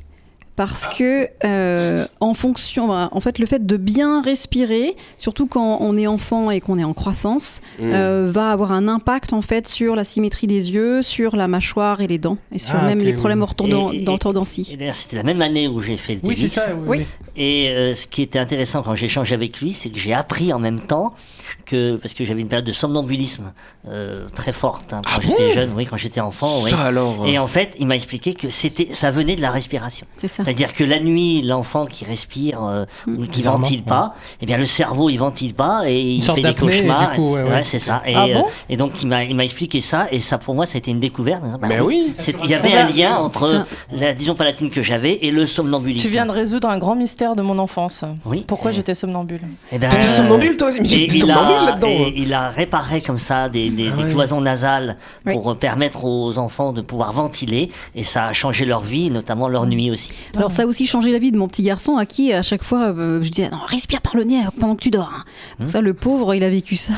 Parce 0.56 0.86
que, 0.96 1.28
euh, 1.44 2.06
en 2.20 2.32
fonction, 2.34 2.88
bah, 2.88 3.08
en 3.12 3.20
fait, 3.20 3.38
le 3.38 3.44
fait 3.46 3.66
de 3.66 3.76
bien 3.76 4.22
respirer, 4.22 4.96
surtout 5.18 5.46
quand 5.46 5.78
on 5.80 5.96
est 5.98 6.06
enfant 6.06 6.50
et 6.50 6.60
qu'on 6.60 6.78
est 6.78 6.84
en 6.84 6.94
croissance, 6.94 7.60
Mm. 7.78 7.82
euh, 7.92 8.28
va 8.32 8.50
avoir 8.50 8.72
un 8.72 8.88
impact 8.88 9.32
en 9.34 9.42
fait 9.42 9.68
sur 9.68 9.94
la 9.96 10.04
symétrie 10.04 10.46
des 10.46 10.72
yeux, 10.72 11.02
sur 11.02 11.36
la 11.36 11.46
mâchoire 11.46 12.00
et 12.00 12.06
les 12.06 12.18
dents, 12.18 12.38
et 12.52 12.58
sur 12.58 12.74
Ah, 12.80 12.86
même 12.86 12.98
ok, 13.00 13.04
les 13.04 13.10
oui. 13.12 13.16
problèmes 13.18 13.40
d'orthodontie. 14.04 14.76
D'ailleurs, 14.78 14.94
c'était 14.94 15.16
la 15.16 15.22
même 15.22 15.42
année 15.42 15.68
où 15.68 15.80
j'ai 15.80 15.96
fait 15.96 16.14
le 16.14 16.20
Oui, 16.24 16.34
tennis. 16.34 16.52
c'est 16.54 16.60
ça. 16.60 16.74
Oui. 16.74 16.82
Oui. 16.86 16.98
oui. 17.00 17.06
Et 17.38 17.68
euh, 17.68 17.94
ce 17.94 18.06
qui 18.06 18.22
était 18.22 18.38
intéressant 18.38 18.82
quand 18.82 18.94
j'ai 18.94 19.06
échangé 19.06 19.34
avec 19.34 19.60
lui, 19.60 19.74
c'est 19.74 19.90
que 19.90 19.98
j'ai 19.98 20.14
appris 20.14 20.52
en 20.54 20.58
même 20.58 20.80
temps 20.80 21.14
que 21.66 21.96
parce 21.96 22.14
que 22.14 22.24
j'avais 22.24 22.40
une 22.40 22.48
période 22.48 22.64
de 22.64 22.72
somnambulisme 22.72 23.52
euh, 23.88 24.26
très 24.34 24.52
forte 24.52 24.92
hein, 24.94 25.02
quand 25.04 25.10
Ah 25.16 25.20
j'étais 25.20 25.48
bon? 25.48 25.54
jeune, 25.54 25.70
oui, 25.76 25.84
quand 25.86 25.98
j'étais 25.98 26.20
enfant, 26.20 26.48
oui. 26.64 26.70
Ça 26.70 26.84
alors. 26.84 27.26
Et 27.26 27.38
en 27.38 27.46
fait, 27.46 27.74
il 27.78 27.86
m'a 27.86 27.96
expliqué 27.96 28.32
que 28.34 28.48
c'était, 28.48 28.88
ça 28.94 29.10
venait 29.10 29.36
de 29.36 29.42
la 29.42 29.50
respiration. 29.50 30.06
C'est 30.16 30.28
ça. 30.28 30.44
C'est-à-dire 30.46 30.72
que 30.72 30.84
la 30.84 31.00
nuit, 31.00 31.42
l'enfant 31.42 31.86
qui 31.86 32.04
respire 32.04 32.62
euh, 32.62 32.84
ou 33.08 33.26
qui 33.26 33.42
ventile 33.42 33.82
pas, 33.82 34.14
eh 34.40 34.46
bien 34.46 34.58
le 34.58 34.64
cerveau 34.66 35.10
il 35.10 35.16
ventile 35.16 35.54
pas 35.54 35.82
et 35.88 36.00
il 36.00 36.22
fait 36.22 36.40
des 36.40 36.54
cauchemars. 36.54 37.10
du 37.10 37.16
coup, 37.16 37.34
ouais, 37.34 37.42
ouais. 37.42 37.64
c'est 37.64 37.80
ça. 37.80 38.00
Et, 38.06 38.14
Ah 38.14 38.26
bon 38.32 38.44
euh, 38.46 38.50
et 38.68 38.76
donc 38.76 39.02
il 39.02 39.08
m'a, 39.08 39.24
il 39.24 39.34
m'a 39.34 39.42
expliqué 39.42 39.80
ça 39.80 40.06
et 40.12 40.20
ça 40.20 40.38
pour 40.38 40.54
moi 40.54 40.64
ça 40.66 40.76
a 40.76 40.78
été 40.78 40.92
une 40.92 41.00
découverte. 41.00 41.42
Bah 41.60 41.66
Mais 41.68 41.80
oui. 41.80 42.12
C'est- 42.20 42.36
Il 42.44 42.48
y 42.50 42.54
avait 42.54 42.74
un 42.74 42.86
lien 42.86 43.16
entre 43.16 43.64
la 43.92 44.12
vision 44.12 44.36
palatine 44.36 44.70
que 44.70 44.82
j'avais 44.82 45.18
et 45.22 45.32
le 45.32 45.46
somnambulisme. 45.46 46.06
Tu 46.06 46.12
viens 46.12 46.26
de 46.26 46.30
résoudre 46.30 46.68
un 46.68 46.78
grand 46.78 46.94
mystère 46.94 47.34
de 47.34 47.42
mon 47.42 47.58
enfance. 47.58 48.04
Oui. 48.24 48.44
Pourquoi 48.46 48.70
j'étais 48.70 48.94
somnambule 48.94 49.40
Eh 49.72 49.78
ben, 49.78 49.88
T'étais 49.88 50.06
somnambule, 50.06 50.56
toi 50.56 50.70
Mais 50.80 50.86
et 50.88 51.04
il, 51.06 51.12
somnambule 51.12 51.74
a, 51.84 51.88
et 51.88 52.12
il 52.16 52.32
a 52.32 52.50
réparé 52.50 53.00
comme 53.00 53.18
ça 53.18 53.48
des, 53.48 53.70
des, 53.70 53.90
des 53.90 54.04
cloisons 54.10 54.40
nasales 54.40 54.96
pour 55.24 55.56
permettre 55.56 56.04
aux 56.04 56.38
enfants 56.38 56.72
de 56.72 56.82
pouvoir 56.82 57.12
ventiler 57.12 57.70
et 57.96 58.04
ça 58.04 58.26
a 58.26 58.32
changé 58.32 58.64
leur 58.64 58.80
vie, 58.82 59.10
notamment 59.10 59.48
leur 59.48 59.66
nuit 59.66 59.90
aussi. 59.90 60.12
Alors 60.36 60.50
ça 60.50 60.62
a 60.62 60.66
aussi 60.66 60.86
changé 60.86 61.12
la 61.12 61.18
vie 61.18 61.32
de 61.32 61.38
mon 61.38 61.48
petit 61.48 61.62
garçon 61.62 61.96
à 61.96 62.06
qui 62.06 62.32
à 62.32 62.42
chaque 62.42 62.62
fois 62.62 62.92
euh, 62.96 63.22
je 63.22 63.28
disais 63.30 63.48
non 63.50 63.58
respire 63.66 64.00
par 64.02 64.16
le 64.16 64.24
nez 64.24 64.38
euh, 64.38 64.50
pendant 64.58 64.74
que 64.76 64.82
tu 64.82 64.90
dors. 64.90 65.12
hein. 65.16 65.24
Donc 65.60 65.70
ça 65.70 65.80
le 65.80 65.94
pauvre 65.94 66.34
il 66.34 66.44
a 66.44 66.50
vécu 66.50 66.76
ça 66.76 66.92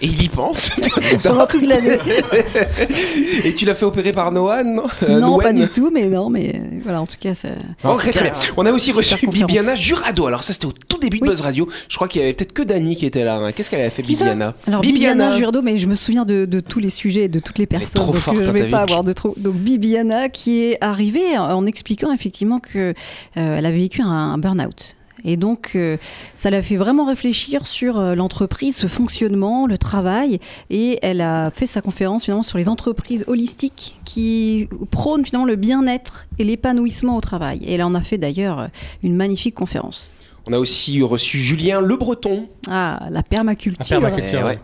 Et 0.00 0.06
il 0.06 0.22
y 0.22 0.28
pense. 0.28 0.70
pendant 1.24 1.46
toute 1.46 1.66
l'année. 1.66 1.98
Et 3.44 3.54
tu 3.54 3.64
l'as 3.64 3.74
fait 3.74 3.84
opérer 3.84 4.12
par 4.12 4.32
Noah, 4.32 4.64
non? 4.64 4.84
Euh, 5.04 5.20
non 5.20 5.38
pas 5.38 5.52
du 5.52 5.68
tout 5.68 5.90
mais 5.92 6.08
non 6.08 6.30
mais 6.30 6.60
voilà 6.82 7.00
en 7.00 7.06
tout 7.06 7.16
cas 7.20 7.34
ça. 7.34 7.48
Ok, 7.84 8.10
très 8.12 8.22
bien. 8.22 8.32
On 8.56 8.66
a 8.66 8.72
aussi 8.72 8.92
reçu. 8.92 9.26
Bibiana 9.26 9.74
Jurado. 9.74 10.26
Alors 10.26 10.42
ça, 10.42 10.52
c'était 10.52 10.66
au 10.66 10.72
tout 10.72 10.98
début 10.98 11.18
de 11.18 11.22
Oui. 11.22 11.28
Buzz 11.30 11.40
Radio. 11.40 11.68
Je 11.88 11.96
crois 11.96 12.08
qu'il 12.08 12.20
y 12.20 12.24
avait 12.24 12.32
peut-être 12.34 12.52
que 12.52 12.62
Dani 12.62 12.96
qui 12.96 13.06
était 13.06 13.24
là. 13.24 13.36
hein. 13.36 13.52
Qu'est-ce 13.52 13.70
qu'elle 13.70 13.80
avait 13.80 13.90
fait, 13.90 14.02
Bibiana? 14.02 14.54
Alors 14.66 14.80
Bibiana 14.80 15.36
Jurdo 15.36 15.62
mais 15.62 15.78
je 15.78 15.86
me 15.86 15.94
souviens 15.94 16.24
de, 16.24 16.44
de 16.44 16.60
tous 16.60 16.80
les 16.80 16.90
sujets 16.90 17.22
et 17.24 17.28
de 17.28 17.38
toutes 17.40 17.58
les 17.58 17.66
Elle 17.70 17.76
est 17.76 17.80
personnes 17.80 18.02
trop 18.02 18.12
donc 18.12 18.20
forte, 18.20 18.44
je 18.44 18.50
hein, 18.50 18.52
vais 18.52 18.68
pas 18.70 18.80
avoir 18.80 19.04
de 19.04 19.12
trop. 19.12 19.34
Donc 19.38 19.54
Bibiana 19.54 20.28
qui 20.28 20.62
est 20.64 20.78
arrivée 20.80 21.38
en 21.38 21.66
expliquant 21.66 22.12
effectivement 22.12 22.58
que 22.60 22.81
euh, 22.82 22.94
elle 23.34 23.66
avait 23.66 23.78
vécu 23.78 24.02
un, 24.02 24.08
un 24.08 24.38
burn-out. 24.38 24.96
Et 25.24 25.36
donc, 25.36 25.72
euh, 25.74 25.96
ça 26.34 26.50
l'a 26.50 26.62
fait 26.62 26.76
vraiment 26.76 27.04
réfléchir 27.04 27.66
sur 27.66 27.98
euh, 27.98 28.14
l'entreprise, 28.14 28.76
ce 28.76 28.86
fonctionnement, 28.88 29.66
le 29.66 29.78
travail. 29.78 30.40
Et 30.70 30.98
elle 31.02 31.20
a 31.20 31.50
fait 31.50 31.66
sa 31.66 31.80
conférence 31.80 32.24
finalement 32.24 32.42
sur 32.42 32.58
les 32.58 32.68
entreprises 32.68 33.24
holistiques 33.28 33.98
qui 34.04 34.68
prônent 34.90 35.24
finalement 35.24 35.46
le 35.46 35.56
bien-être 35.56 36.26
et 36.38 36.44
l'épanouissement 36.44 37.16
au 37.16 37.20
travail. 37.20 37.60
Et 37.64 37.74
elle 37.74 37.82
en 37.84 37.94
a 37.94 38.02
fait 38.02 38.18
d'ailleurs 38.18 38.68
une 39.02 39.14
magnifique 39.14 39.54
conférence. 39.54 40.10
On 40.48 40.52
a 40.52 40.58
aussi 40.58 41.00
reçu 41.02 41.38
Julien 41.38 41.80
Le 41.80 41.96
Breton. 41.96 42.48
Ah, 42.68 43.06
la 43.10 43.22
permaculture. 43.22 43.84
La 44.00 44.08
permaculture. 44.08 44.40
Eh 44.44 44.48
ouais. 44.48 44.58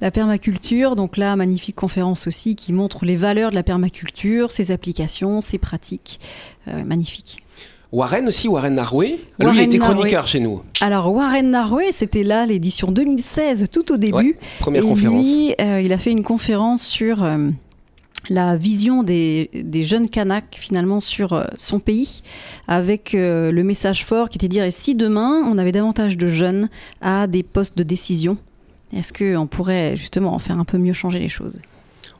La 0.00 0.10
permaculture, 0.10 0.94
donc 0.96 1.16
là, 1.16 1.36
magnifique 1.36 1.76
conférence 1.76 2.26
aussi 2.26 2.54
qui 2.54 2.72
montre 2.72 3.04
les 3.04 3.16
valeurs 3.16 3.50
de 3.50 3.54
la 3.54 3.62
permaculture, 3.62 4.50
ses 4.50 4.70
applications, 4.70 5.40
ses 5.40 5.58
pratiques. 5.58 6.20
Euh, 6.68 6.84
magnifique. 6.84 7.38
Warren 7.92 8.26
aussi, 8.28 8.48
Warren 8.48 8.74
Narway. 8.74 9.08
Lui, 9.08 9.18
il 9.38 9.44
Warren 9.46 9.60
était 9.62 9.78
Narway. 9.78 9.94
chroniqueur 9.94 10.26
chez 10.26 10.40
nous. 10.40 10.60
Alors, 10.80 11.10
Warren 11.14 11.50
Narway, 11.50 11.92
c'était 11.92 12.24
là 12.24 12.44
l'édition 12.44 12.90
2016, 12.92 13.66
tout 13.72 13.90
au 13.92 13.96
début. 13.96 14.16
Ouais, 14.16 14.36
première 14.58 14.82
Et 14.82 14.86
conférence. 14.86 15.24
lui, 15.24 15.54
euh, 15.60 15.80
il 15.80 15.92
a 15.92 15.98
fait 15.98 16.10
une 16.10 16.24
conférence 16.24 16.82
sur 16.82 17.22
euh, 17.22 17.48
la 18.28 18.56
vision 18.56 19.02
des, 19.04 19.48
des 19.54 19.84
jeunes 19.84 20.08
Kanaks 20.10 20.56
finalement 20.58 21.00
sur 21.00 21.32
euh, 21.32 21.44
son 21.56 21.78
pays, 21.78 22.22
avec 22.66 23.12
le 23.14 23.62
message 23.62 24.04
fort 24.04 24.28
qui 24.28 24.36
était 24.36 24.48
de 24.48 24.52
dire 24.52 24.64
et 24.64 24.72
si 24.72 24.94
demain 24.96 25.44
on 25.48 25.56
avait 25.56 25.72
davantage 25.72 26.18
de 26.18 26.26
jeunes 26.28 26.68
à 27.00 27.28
des 27.28 27.44
postes 27.44 27.78
de 27.78 27.84
décision, 27.84 28.36
est-ce 28.96 29.12
qu'on 29.12 29.46
pourrait 29.46 29.96
justement 29.96 30.34
en 30.34 30.38
faire 30.38 30.58
un 30.58 30.64
peu 30.64 30.78
mieux 30.78 30.92
changer 30.92 31.18
les 31.18 31.28
choses? 31.28 31.58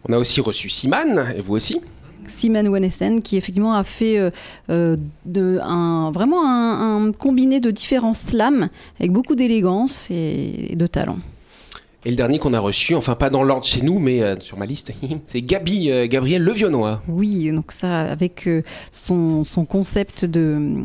On 0.09 0.13
a 0.13 0.19
aussi 0.19 0.41
reçu 0.41 0.69
Siman, 0.69 1.33
et 1.37 1.41
vous 1.41 1.55
aussi? 1.55 1.81
Simon 2.29 2.67
Wanesen 2.67 3.23
qui 3.23 3.37
effectivement 3.37 3.75
a 3.75 3.85
fait 3.85 4.19
euh, 4.19 4.31
euh, 4.71 4.97
de, 5.25 5.61
un, 5.63 6.11
vraiment 6.11 6.45
un, 6.45 7.07
un 7.07 7.13
combiné 7.13 7.61
de 7.61 7.71
différents 7.71 8.15
slams 8.15 8.69
avec 8.99 9.13
beaucoup 9.13 9.37
d'élégance 9.37 10.09
et, 10.11 10.73
et 10.73 10.77
de 10.77 10.87
talent. 10.87 11.19
Et 12.07 12.11
le 12.11 12.17
dernier 12.17 12.39
qu'on 12.39 12.55
a 12.55 12.61
reçu, 12.61 12.95
enfin 12.95 13.17
pas 13.17 13.31
dans 13.31 13.43
l'ordre 13.43 13.67
chez 13.67 13.83
nous, 13.83 13.99
mais 13.99 14.23
euh, 14.23 14.37
sur 14.39 14.57
ma 14.57 14.65
liste, 14.65 14.93
c'est 15.27 15.41
Gabi, 15.43 15.91
euh, 15.91 16.07
Gabriel 16.07 16.41
Levionnois. 16.41 17.03
Oui, 17.09 17.51
donc 17.51 17.73
ça 17.73 18.03
avec 18.03 18.47
euh, 18.47 18.63
son, 18.93 19.43
son 19.43 19.65
concept 19.65 20.25
de, 20.25 20.85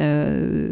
euh, 0.00 0.70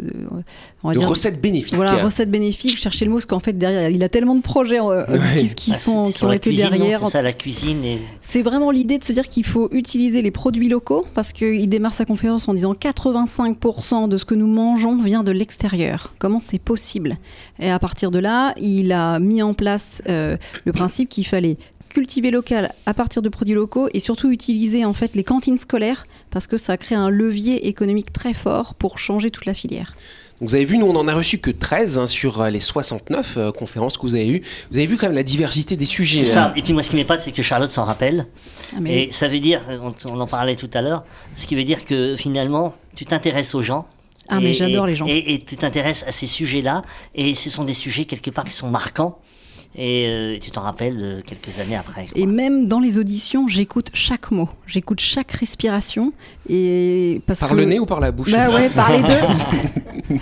on 0.83 0.89
va 0.89 0.93
De 0.95 0.99
dire- 0.99 1.07
recettes 1.07 1.39
bénéfiques. 1.41 1.75
Voilà, 1.75 2.03
recette 2.03 2.29
bénéfique. 2.29 2.75
Je 2.75 2.81
cherchais 2.81 3.05
le 3.05 3.11
mot 3.11 3.17
parce 3.17 3.25
qu'en 3.25 3.39
fait 3.39 3.53
derrière, 3.57 3.89
il 3.89 4.03
a 4.03 4.09
tellement 4.09 4.35
de 4.35 4.41
projets 4.41 4.81
euh, 4.81 5.05
Ouais. 5.35 5.43
qui, 5.45 5.55
qui 5.55 5.71
Ah, 5.73 5.77
sont 5.77 6.11
qui 6.11 6.25
ont 6.25 6.31
été 6.33 6.49
cuisine, 6.49 6.69
derrière. 6.71 6.99
C'est 7.05 7.11
ça, 7.11 7.21
la 7.21 7.31
cuisine 7.33 7.83
et 7.85 7.95
C'est 8.19 8.41
vraiment 8.41 8.71
l'idée 8.71 8.97
de 8.97 9.03
se 9.05 9.13
dire 9.13 9.29
qu'il 9.29 9.45
faut 9.45 9.69
utiliser 9.71 10.21
les 10.21 10.31
produits 10.31 10.67
locaux 10.67 11.05
parce 11.13 11.31
qu'il 11.31 11.69
démarre 11.69 11.93
sa 11.93 12.03
conférence 12.03 12.49
en 12.49 12.53
disant 12.53 12.73
85% 12.73 14.09
de 14.09 14.17
ce 14.17 14.25
que 14.25 14.35
nous 14.35 14.47
mangeons 14.47 15.01
vient 15.01 15.23
de 15.23 15.31
l'extérieur. 15.31 16.13
Comment 16.19 16.41
c'est 16.41 16.59
possible? 16.59 17.17
Et 17.59 17.69
à 17.69 17.79
partir 17.79 18.11
de 18.11 18.19
là, 18.19 18.53
il 18.59 18.91
a 18.91 19.19
mis 19.19 19.41
en 19.41 19.53
place 19.53 19.84
euh, 20.09 20.37
le 20.65 20.71
principe 20.73 21.09
qu'il 21.09 21.25
fallait 21.27 21.55
cultiver 21.89 22.29
local 22.29 22.73
à 22.85 22.93
partir 22.93 23.21
de 23.21 23.29
produits 23.29 23.53
locaux 23.53 23.87
et 23.93 23.99
surtout 24.01 24.29
utiliser 24.29 24.83
en 24.83 24.93
fait 24.93 25.15
les 25.15 25.23
cantines 25.23 25.57
scolaires 25.57 26.05
parce 26.29 26.45
que 26.45 26.57
ça 26.57 26.75
crée 26.75 26.95
un 26.95 27.09
levier 27.09 27.67
économique 27.67 28.11
très 28.11 28.33
fort 28.33 28.73
pour 28.75 28.99
changer 28.99 29.31
toute 29.31 29.45
la 29.45 29.53
filière. 29.53 29.95
Donc 30.41 30.49
vous 30.49 30.55
avez 30.55 30.65
vu, 30.65 30.77
nous 30.77 30.87
on 30.87 30.95
en 30.97 31.07
a 31.07 31.13
reçu 31.13 31.37
que 31.37 31.51
13 31.51 31.97
hein, 31.97 32.07
sur 32.07 32.41
euh, 32.41 32.49
les 32.49 32.59
69 32.59 33.37
euh, 33.37 33.51
conférences 33.53 33.95
que 33.97 34.01
vous 34.01 34.15
avez 34.15 34.27
eues. 34.29 34.41
Vous 34.71 34.77
avez 34.77 34.85
vu 34.87 34.97
quand 34.97 35.07
même 35.07 35.15
la 35.15 35.23
diversité 35.23 35.77
des 35.77 35.85
sujets. 35.85 36.25
c'est 36.25 36.33
ça. 36.33 36.47
hein. 36.47 36.53
Et 36.57 36.61
puis 36.61 36.73
moi, 36.73 36.83
ce 36.83 36.89
qui 36.89 36.97
m'épate, 36.97 37.21
c'est 37.21 37.31
que 37.31 37.41
Charlotte 37.41 37.71
s'en 37.71 37.85
rappelle. 37.85 38.27
Ah, 38.75 38.79
mais 38.81 39.03
Et 39.05 39.11
ça 39.13 39.29
veut 39.29 39.39
dire, 39.39 39.61
on, 39.69 39.93
on 40.11 40.19
en 40.19 40.25
parlait 40.25 40.57
tout 40.57 40.69
à 40.73 40.81
l'heure, 40.81 41.05
ce 41.37 41.45
qui 41.45 41.55
veut 41.55 41.63
dire 41.63 41.85
que 41.85 42.17
finalement, 42.17 42.75
tu 42.97 43.05
t'intéresses 43.05 43.55
aux 43.55 43.63
gens. 43.63 43.87
Ah, 44.27 44.41
mais 44.41 44.51
j'adore 44.51 44.87
les 44.87 44.95
gens. 44.97 45.05
Et, 45.07 45.35
et 45.35 45.39
tu 45.39 45.55
t'intéresses 45.55 46.03
à 46.05 46.11
ces 46.11 46.27
sujets-là, 46.27 46.81
et 47.13 47.33
ce 47.35 47.49
sont 47.49 47.63
des 47.63 47.73
sujets 47.73 48.03
quelque 48.03 48.31
part 48.31 48.43
qui 48.43 48.51
sont 48.51 48.67
marquants, 48.69 49.19
et 49.77 50.05
euh, 50.07 50.37
tu 50.39 50.51
t'en 50.51 50.61
rappelles 50.61 50.97
euh, 50.99 51.21
quelques 51.25 51.59
années 51.59 51.75
après. 51.75 52.05
quoi. 52.07 52.11
Et 52.21 52.25
même 52.25 52.67
dans 52.67 52.79
les 52.79 52.97
auditions, 52.99 53.47
j'écoute 53.47 53.89
chaque 53.93 54.31
mot, 54.31 54.49
j'écoute 54.67 54.99
chaque 55.01 55.31
respiration 55.31 56.13
et 56.49 57.21
parce 57.27 57.39
Par 57.41 57.49
que 57.49 57.55
le 57.55 57.65
nez 57.65 57.79
ou 57.79 57.85
par 57.85 57.99
la 57.99 58.11
bouche 58.11 58.31
bah 58.31 58.49
ouais, 58.49 58.69
par 58.69 58.91
les 58.91 59.01
deux. 59.01 60.17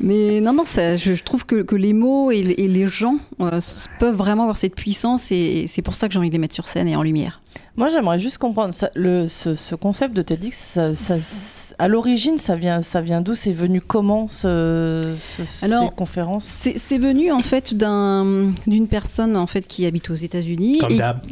Mais 0.00 0.40
non, 0.40 0.52
non, 0.54 0.64
ça, 0.64 0.96
je, 0.96 1.14
je 1.14 1.22
trouve 1.22 1.44
que, 1.44 1.62
que 1.62 1.76
les 1.76 1.92
mots 1.92 2.30
et, 2.30 2.38
et 2.38 2.68
les 2.68 2.88
gens 2.88 3.16
euh, 3.40 3.60
peuvent 3.98 4.14
vraiment 4.16 4.42
avoir 4.44 4.56
cette 4.56 4.74
puissance 4.74 5.30
et 5.30 5.66
c'est 5.68 5.82
pour 5.82 5.94
ça 5.94 6.08
que 6.08 6.14
j'ai 6.14 6.18
envie 6.18 6.28
de 6.30 6.34
les 6.34 6.38
mettre 6.38 6.54
sur 6.54 6.66
scène 6.66 6.88
et 6.88 6.96
en 6.96 7.02
lumière. 7.02 7.42
Moi, 7.76 7.88
j'aimerais 7.90 8.18
juste 8.18 8.38
comprendre 8.38 8.72
ça- 8.74 8.90
le, 8.94 9.26
ce, 9.26 9.54
ce 9.54 9.74
concept 9.74 10.14
de 10.14 10.22
TEDx. 10.22 10.56
Ça, 10.56 10.94
ça- 10.94 11.69
à 11.80 11.88
l'origine, 11.88 12.38
ça 12.38 12.56
vient, 12.56 12.82
ça 12.82 13.00
vient 13.00 13.20
d'où? 13.20 13.34
C'est 13.34 13.52
venu 13.52 13.80
comment 13.80 14.28
ce, 14.28 15.02
ce- 15.18 15.64
Alors, 15.64 15.84
ces 15.84 15.96
conférences? 15.96 16.44
C'est 16.76 16.98
venu 16.98 17.32
en 17.32 17.40
fait 17.40 17.74
d'un- 17.74 18.50
d'une 18.66 18.86
personne 18.88 19.36
en 19.36 19.46
fait 19.46 19.66
qui 19.66 19.86
habite 19.86 20.10
aux 20.10 20.14
États-Unis. 20.14 20.80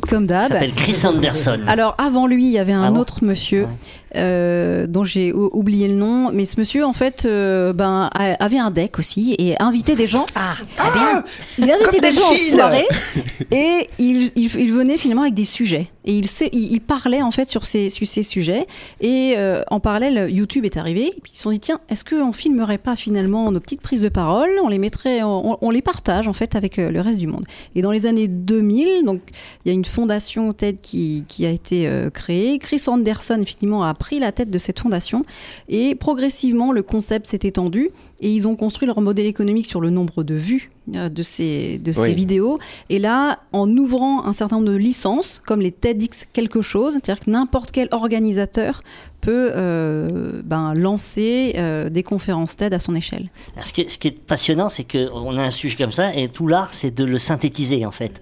Comme 0.08 0.26
d'hab. 0.26 0.48
S'appelle 0.48 0.72
Chris 0.74 0.96
Anderson. 1.04 1.60
Alors 1.66 1.94
avant 1.98 2.26
lui, 2.26 2.46
il 2.46 2.52
y 2.52 2.58
avait 2.58 2.72
un 2.72 2.84
Ah 2.84 2.90
bon 2.90 2.98
autre 3.00 3.24
monsieur 3.24 3.62
Ouais. 3.64 3.68
euh, 4.16 4.86
dont 4.86 5.04
j'ai 5.04 5.32
ou- 5.32 5.50
oublié 5.52 5.86
le 5.88 5.94
nom, 5.94 6.30
mais 6.32 6.44
ce 6.46 6.58
monsieur 6.58 6.84
en 6.84 6.92
fait 6.92 7.24
euh, 7.26 7.72
ben, 7.72 8.08
a- 8.14 8.42
avait 8.42 8.58
un 8.58 8.70
deck 8.70 8.98
aussi 8.98 9.34
et 9.38 9.54
invitait 9.62 9.94
des 9.96 10.06
gens. 10.06 10.26
Ah, 10.34 10.54
très 10.76 10.90
bien. 10.98 11.24
Il 11.58 11.70
invitait 11.70 12.00
des 12.00 12.12
gens 12.14 12.20
en 12.32 12.52
soirée 12.56 12.86
et 13.50 13.88
il, 13.98 14.30
il, 14.36 14.50
il 14.58 14.72
venait 14.72 14.98
finalement 14.98 15.22
avec 15.22 15.34
des 15.34 15.44
sujets 15.44 15.88
et 16.04 16.16
il, 16.18 16.26
il 16.52 16.80
parlait 16.80 17.22
en 17.22 17.30
fait 17.30 17.48
sur 17.50 17.64
ces, 17.64 17.90
sur 17.90 18.06
ces 18.06 18.22
sujets 18.22 18.66
et 19.00 19.34
euh, 19.36 19.62
en 19.70 19.80
parallèle 19.80 20.30
YouTube 20.38 20.64
est 20.64 20.76
arrivé. 20.76 21.12
Ils 21.26 21.36
se 21.36 21.42
sont 21.42 21.50
dit 21.50 21.60
tiens, 21.60 21.80
est-ce 21.88 22.04
qu'on 22.04 22.32
filmerait 22.32 22.78
pas 22.78 22.96
finalement 22.96 23.50
nos 23.50 23.60
petites 23.60 23.80
prises 23.80 24.02
de 24.02 24.08
parole 24.08 24.48
On 24.62 24.68
les 24.68 24.78
mettrait, 24.78 25.22
on, 25.22 25.58
on 25.60 25.70
les 25.70 25.82
partage 25.82 26.28
en 26.28 26.32
fait 26.32 26.54
avec 26.54 26.78
euh, 26.78 26.90
le 26.90 27.00
reste 27.00 27.18
du 27.18 27.26
monde. 27.26 27.44
Et 27.74 27.82
dans 27.82 27.90
les 27.90 28.06
années 28.06 28.28
2000, 28.28 29.04
donc 29.04 29.20
il 29.64 29.68
y 29.68 29.70
a 29.70 29.74
une 29.74 29.84
fondation 29.84 30.52
TED 30.52 30.80
qui, 30.80 31.24
qui 31.28 31.44
a 31.44 31.50
été 31.50 31.86
euh, 31.86 32.10
créée. 32.10 32.58
Chris 32.58 32.82
Anderson, 32.86 33.38
effectivement, 33.40 33.82
a 33.84 33.92
pris 33.94 34.18
la 34.18 34.32
tête 34.32 34.50
de 34.50 34.58
cette 34.58 34.80
fondation. 34.80 35.24
Et 35.68 35.94
progressivement, 35.94 36.72
le 36.72 36.82
concept 36.82 37.26
s'est 37.26 37.40
étendu. 37.42 37.90
Et 38.20 38.30
ils 38.32 38.48
ont 38.48 38.56
construit 38.56 38.86
leur 38.86 39.00
modèle 39.00 39.26
économique 39.26 39.66
sur 39.66 39.80
le 39.80 39.90
nombre 39.90 40.22
de 40.24 40.34
vues 40.34 40.70
euh, 40.94 41.08
de 41.08 41.22
ces, 41.22 41.78
de 41.78 41.92
ces 41.92 42.00
Oui. 42.00 42.14
vidéos. 42.14 42.58
Et 42.90 42.98
là, 42.98 43.40
en 43.52 43.68
ouvrant 43.76 44.24
un 44.24 44.32
certain 44.32 44.56
nombre 44.56 44.70
de 44.72 44.76
licences, 44.76 45.40
comme 45.46 45.60
les 45.60 45.70
TEDx 45.72 46.26
quelque 46.32 46.60
chose, 46.62 46.94
c'est-à-dire 46.94 47.24
que 47.24 47.30
n'importe 47.30 47.70
quel 47.70 47.88
organisateur 47.92 48.82
peut 49.20 49.50
euh, 49.54 50.42
ben, 50.44 50.74
lancer 50.74 51.54
euh, 51.56 51.90
des 51.90 52.02
conférences 52.04 52.56
TED 52.56 52.72
à 52.72 52.78
son 52.78 52.94
échelle. 52.94 53.30
Alors, 53.54 53.66
ce, 53.66 53.72
qui 53.72 53.80
est, 53.82 53.88
ce 53.90 53.98
qui 53.98 54.08
est 54.08 54.12
passionnant, 54.12 54.68
c'est 54.68 54.84
qu'on 54.90 55.36
a 55.36 55.42
un 55.42 55.50
sujet 55.50 55.76
comme 55.76 55.90
ça, 55.92 56.14
et 56.14 56.28
tout 56.28 56.46
l'art, 56.46 56.68
c'est 56.72 56.94
de 56.94 57.04
le 57.04 57.18
synthétiser, 57.18 57.84
en 57.84 57.90
fait. 57.90 58.20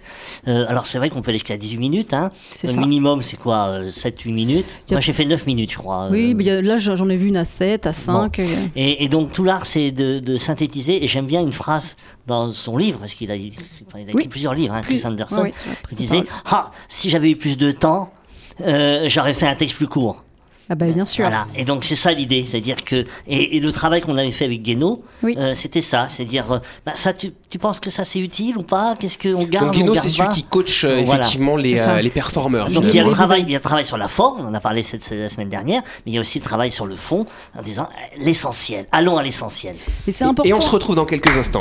Euh, 0.49 0.65
alors, 0.69 0.87
c'est 0.87 0.97
vrai 0.99 1.11
qu'on 1.11 1.21
peut 1.21 1.29
aller 1.31 1.39
jusqu'à 1.39 1.59
18 1.59 1.79
minutes. 1.79 2.15
Hein. 2.15 2.31
C'est 2.55 2.67
Le 2.69 2.73
ça. 2.75 2.81
minimum, 2.81 3.21
c'est 3.23 3.37
quoi 3.37 3.67
euh, 3.69 3.89
7-8 3.91 4.33
minutes? 4.33 4.67
A- 4.91 4.95
Moi, 4.95 5.01
j'ai 5.01 5.13
fait 5.13 5.27
9 5.27 5.47
minutes, 5.47 5.73
je 5.73 5.79
crois. 5.79 6.09
Oui, 6.11 6.31
Euh, 6.33 6.35
mais 6.37 6.49
a- 6.49 6.63
là 6.63 6.79
j'en 6.79 7.09
ai 7.11 7.17
vu 7.17 7.29
une 7.29 7.37
à 7.37 7.45
7, 7.45 7.87
à 7.87 7.93
5. 7.93 8.39
Et, 8.75 9.05
et 9.05 9.09
donc 9.09 9.33
tout 9.33 9.45
l'art, 9.45 9.67
c'est 9.67 9.86
de, 9.93 10.19
de 10.19 10.37
synthétiser. 10.37 11.05
Et 11.05 11.09
j'aime 11.09 11.27
bien 11.27 11.41
une 11.41 11.53
phrase 11.53 11.97
dans 12.27 12.53
son 12.53 12.77
livre, 12.77 12.99
parce 12.99 13.15
qu'il 13.15 13.31
a, 13.31 13.35
écrit- 13.35 13.65
enfin, 13.87 13.99
il 14.01 14.07
a 14.07 14.11
écrit 14.11 14.15
Oui. 14.15 14.29
plusieurs 14.29 14.55
livres, 14.55 14.75
hein, 14.75 14.83
Chris 14.83 15.03
Anderson. 15.05 15.45
De 15.45 15.97
disait. 15.97 16.25
Ah, 16.45 16.71
si 16.89 17.09
j'avais 17.11 17.31
eu 17.31 17.37
plus 17.37 17.57
de 17.57 17.71
temps, 17.73 18.13
euh, 18.63 19.09
j'aurais 19.09 19.35
fait 19.35 19.47
un 19.47 19.55
texte 19.57 19.77
plus 19.77 19.89
court. 19.89 20.23
Ah 20.69 20.75
bah 20.75 20.87
bien 20.87 21.07
sûr. 21.07 21.25
Voilà. 21.27 21.47
Et 21.55 21.65
donc 21.65 21.85
c'est 21.85 21.95
ça 21.97 22.13
l'idée, 22.13 22.45
c'est-à-dire 22.51 22.85
que 22.85 23.05
et, 23.29 23.57
et 23.57 23.61
le 23.61 23.71
travail 23.73 24.01
qu'on 24.01 24.17
avait 24.17 24.33
fait 24.33 24.47
avec 24.47 24.63
Guénaud, 24.63 25.05
Oui. 25.23 25.35
euh, 25.39 25.55
c'était 25.55 25.81
ça, 25.81 26.09
c'est-à-dire 26.09 26.51
euh, 26.51 26.59
bah, 26.85 26.93
ça, 26.97 27.13
tu, 27.13 27.33
tu 27.49 27.59
penses 27.59 27.79
que 27.79 27.89
ça 27.91 28.05
c'est 28.05 28.19
utile 28.19 28.59
ou 28.59 28.63
pas? 28.63 28.97
Qu'est-ce 28.99 29.17
qu'on 29.19 29.45
garde 29.45 29.67
Donc 29.67 29.75
on 29.75 29.79
Guénaud, 29.79 29.95
c'est 29.95 30.09
celui 30.09 30.29
qui 30.29 30.43
coach 30.43 30.85
euh, 30.85 31.03
Voilà. 31.05 31.21
effectivement 31.21 31.57
les, 31.57 31.79
euh, 31.79 32.01
les 32.01 32.11
performeurs. 32.11 32.69
donc 32.71 32.85
il 32.85 32.95
y 32.95 32.99
a 32.99 33.05
le 33.05 33.11
travail, 33.11 33.43
il 33.43 33.51
y 33.51 33.55
a 33.55 33.59
le 33.59 33.63
travail 33.63 33.85
sur 33.87 33.97
la 33.97 34.09
forme, 34.09 34.41
on 34.41 34.49
en 34.49 34.55
a 34.55 34.61
parlé 34.61 34.83
cette, 34.83 35.05
cette- 35.05 35.19
la 35.21 35.29
semaine 35.29 35.49
dernière, 35.51 35.83
mais 36.05 36.13
il 36.13 36.15
y 36.15 36.19
a 36.19 36.21
aussi 36.21 36.39
le 36.41 36.45
travail 36.45 36.71
sur 36.73 36.87
le 36.87 36.97
fond, 36.97 37.27
en 37.57 37.63
disant 37.63 37.85
euh, 37.93 38.25
l'essentiel. 38.25 38.87
Allons 38.93 39.17
à 39.19 39.23
l'essentiel. 39.23 39.77
Et 40.07 40.13
c'est 40.13 40.25
Et- 40.25 40.29
important. 40.29 40.49
Et 40.49 40.53
on 40.53 40.61
se 40.61 40.71
retrouve 40.71 40.97
dans 40.97 41.05
quelques 41.07 41.37
instants. 41.37 41.61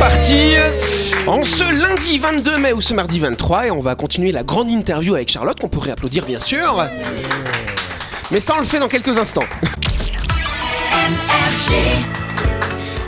Partie. 0.00 0.54
En 1.26 1.42
ce 1.42 1.62
lundi 1.62 2.18
22 2.18 2.56
mai 2.56 2.72
ou 2.72 2.80
ce 2.80 2.94
mardi 2.94 3.20
23 3.20 3.66
et 3.66 3.70
on 3.70 3.80
va 3.80 3.94
continuer 3.96 4.32
la 4.32 4.42
grande 4.42 4.70
interview 4.70 5.14
avec 5.14 5.30
Charlotte 5.30 5.60
qu'on 5.60 5.68
peut 5.68 5.78
réapplaudir 5.78 6.24
bien 6.24 6.40
sûr. 6.40 6.86
Mais 8.30 8.40
ça 8.40 8.54
on 8.56 8.60
le 8.60 8.64
fait 8.64 8.80
dans 8.80 8.88
quelques 8.88 9.18
instants. 9.18 9.44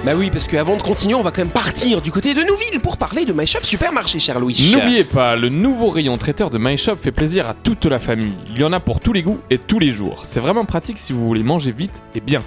Bah 0.04 0.12
oui, 0.16 0.30
parce 0.30 0.48
qu'avant 0.48 0.76
de 0.76 0.82
continuer, 0.82 1.14
on 1.14 1.22
va 1.22 1.30
quand 1.30 1.42
même 1.42 1.50
partir 1.52 2.02
du 2.02 2.10
côté 2.10 2.34
de 2.34 2.42
Nouville 2.42 2.80
pour 2.82 2.98
parler 2.98 3.24
de 3.24 3.32
My 3.32 3.46
Shop 3.46 3.60
Supermarché, 3.62 4.18
cher 4.18 4.38
Louis. 4.38 4.72
N'oubliez 4.74 5.04
pas, 5.04 5.36
le 5.36 5.48
nouveau 5.48 5.88
rayon 5.88 6.18
traiteur 6.18 6.50
de 6.50 6.58
My 6.58 6.76
Shop 6.76 6.96
fait 6.96 7.12
plaisir 7.12 7.48
à 7.48 7.54
toute 7.54 7.86
la 7.86 8.00
famille. 8.00 8.34
Il 8.50 8.60
y 8.60 8.64
en 8.64 8.72
a 8.72 8.80
pour 8.80 9.00
tous 9.00 9.12
les 9.12 9.22
goûts 9.22 9.38
et 9.48 9.58
tous 9.58 9.78
les 9.78 9.90
jours. 9.90 10.22
C'est 10.26 10.40
vraiment 10.40 10.64
pratique 10.66 10.98
si 10.98 11.12
vous 11.12 11.24
voulez 11.24 11.44
manger 11.44 11.72
vite 11.72 12.02
et 12.14 12.20
bien. 12.20 12.42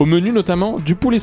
Au 0.00 0.06
menu 0.06 0.32
notamment 0.32 0.78
du 0.78 0.94
poulet, 0.94 1.18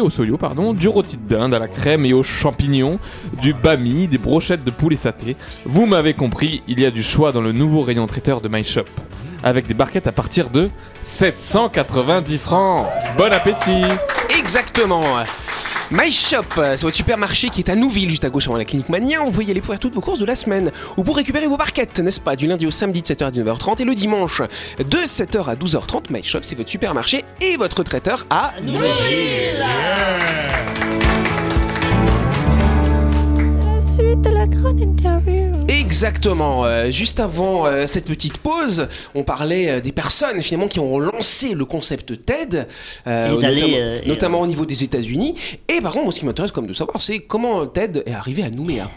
au 0.00 0.08
soyo, 0.08 0.38
pardon, 0.38 0.72
du 0.72 0.88
rôti 0.88 1.18
de 1.18 1.36
dinde 1.36 1.52
à 1.52 1.58
la 1.58 1.68
crème 1.68 2.06
et 2.06 2.14
aux 2.14 2.22
champignons, 2.22 2.98
du 3.42 3.52
bami, 3.52 4.08
des 4.08 4.16
brochettes 4.16 4.64
de 4.64 4.70
poulet 4.70 4.96
saté. 4.96 5.36
Vous 5.66 5.84
m'avez 5.84 6.14
compris, 6.14 6.62
il 6.66 6.80
y 6.80 6.86
a 6.86 6.90
du 6.90 7.02
choix 7.02 7.30
dans 7.30 7.42
le 7.42 7.52
nouveau 7.52 7.82
rayon 7.82 8.06
traiteur 8.06 8.40
de 8.40 8.48
My 8.48 8.64
Shop. 8.64 8.86
Avec 9.42 9.66
des 9.66 9.74
barquettes 9.74 10.06
à 10.06 10.12
partir 10.12 10.48
de 10.48 10.70
790 11.02 12.38
francs. 12.38 12.86
Bon 13.18 13.30
appétit 13.30 13.82
Exactement. 14.38 15.02
My 15.92 16.10
Shop, 16.10 16.42
c'est 16.56 16.82
votre 16.82 16.96
supermarché 16.96 17.48
qui 17.48 17.60
est 17.60 17.70
à 17.70 17.76
Nouville, 17.76 18.10
juste 18.10 18.24
à 18.24 18.28
gauche 18.28 18.48
avant 18.48 18.56
la 18.56 18.64
clinique 18.64 18.88
Mania. 18.88 19.20
Vous 19.24 19.30
pouvez 19.30 19.44
y 19.44 19.50
aller 19.52 19.60
pour 19.60 19.70
faire 19.72 19.78
toutes 19.78 19.94
vos 19.94 20.00
courses 20.00 20.18
de 20.18 20.24
la 20.24 20.34
semaine 20.34 20.72
ou 20.96 21.04
pour 21.04 21.16
récupérer 21.16 21.46
vos 21.46 21.56
barquettes, 21.56 22.00
n'est-ce 22.00 22.20
pas 22.20 22.34
Du 22.34 22.48
lundi 22.48 22.66
au 22.66 22.72
samedi 22.72 23.02
de 23.02 23.06
7h 23.06 23.24
à 23.24 23.30
19h30 23.30 23.82
et 23.82 23.84
le 23.84 23.94
dimanche 23.94 24.42
de 24.78 24.98
7h 24.98 25.48
à 25.48 25.54
12h30. 25.54 26.06
My 26.10 26.24
Shop, 26.24 26.40
c'est 26.42 26.56
votre 26.56 26.70
supermarché 26.70 27.24
et 27.40 27.56
votre 27.56 27.84
traiteur 27.84 28.26
à 28.30 28.52
Exactement. 35.86 36.64
Euh, 36.66 36.90
juste 36.90 37.20
avant 37.20 37.64
euh, 37.66 37.86
cette 37.86 38.06
petite 38.06 38.38
pause, 38.38 38.88
on 39.14 39.22
parlait 39.22 39.70
euh, 39.70 39.80
des 39.80 39.92
personnes 39.92 40.42
finalement 40.42 40.66
qui 40.68 40.80
ont 40.80 40.98
lancé 40.98 41.54
le 41.54 41.64
concept 41.64 42.24
TED, 42.26 42.66
euh, 43.06 43.28
notamment, 44.04 44.40
euh, 44.40 44.42
au 44.42 44.46
niveau 44.48 44.66
des 44.66 44.82
États-Unis. 44.82 45.34
Et 45.68 45.80
par 45.80 45.92
contre, 45.92 46.04
moi, 46.06 46.12
ce 46.12 46.18
qui 46.20 46.26
m'intéresse 46.26 46.50
comme 46.50 46.66
de 46.66 46.74
savoir, 46.74 47.00
c'est 47.00 47.20
comment 47.20 47.66
TED 47.66 48.02
est 48.04 48.12
arrivé 48.12 48.42
à 48.42 48.50
Nouméa. 48.50 48.90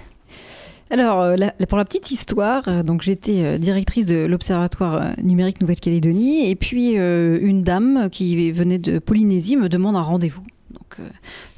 Alors, 0.90 1.38
la- 1.38 1.52
pour 1.68 1.78
la 1.78 1.86
petite 1.86 2.10
histoire, 2.10 2.84
donc 2.84 3.04
j'étais 3.04 3.60
directrice 3.60 4.08
de 4.08 4.26
l'Observatoire 4.26 5.14
numérique 5.22 5.62
Nouvelle-Calédonie, 5.62 6.50
et 6.50 6.56
puis 6.56 6.98
euh, 6.98 7.38
une 7.40 7.62
dame 7.62 8.10
qui 8.12 8.52
venait 8.52 8.80
de 8.80 8.98
Polynésie 8.98 9.56
me 9.56 9.70
demande 9.70 9.96
un 9.96 10.02
rendez-vous. 10.02 10.42
Donc, 10.72 10.96
euh, 11.00 11.04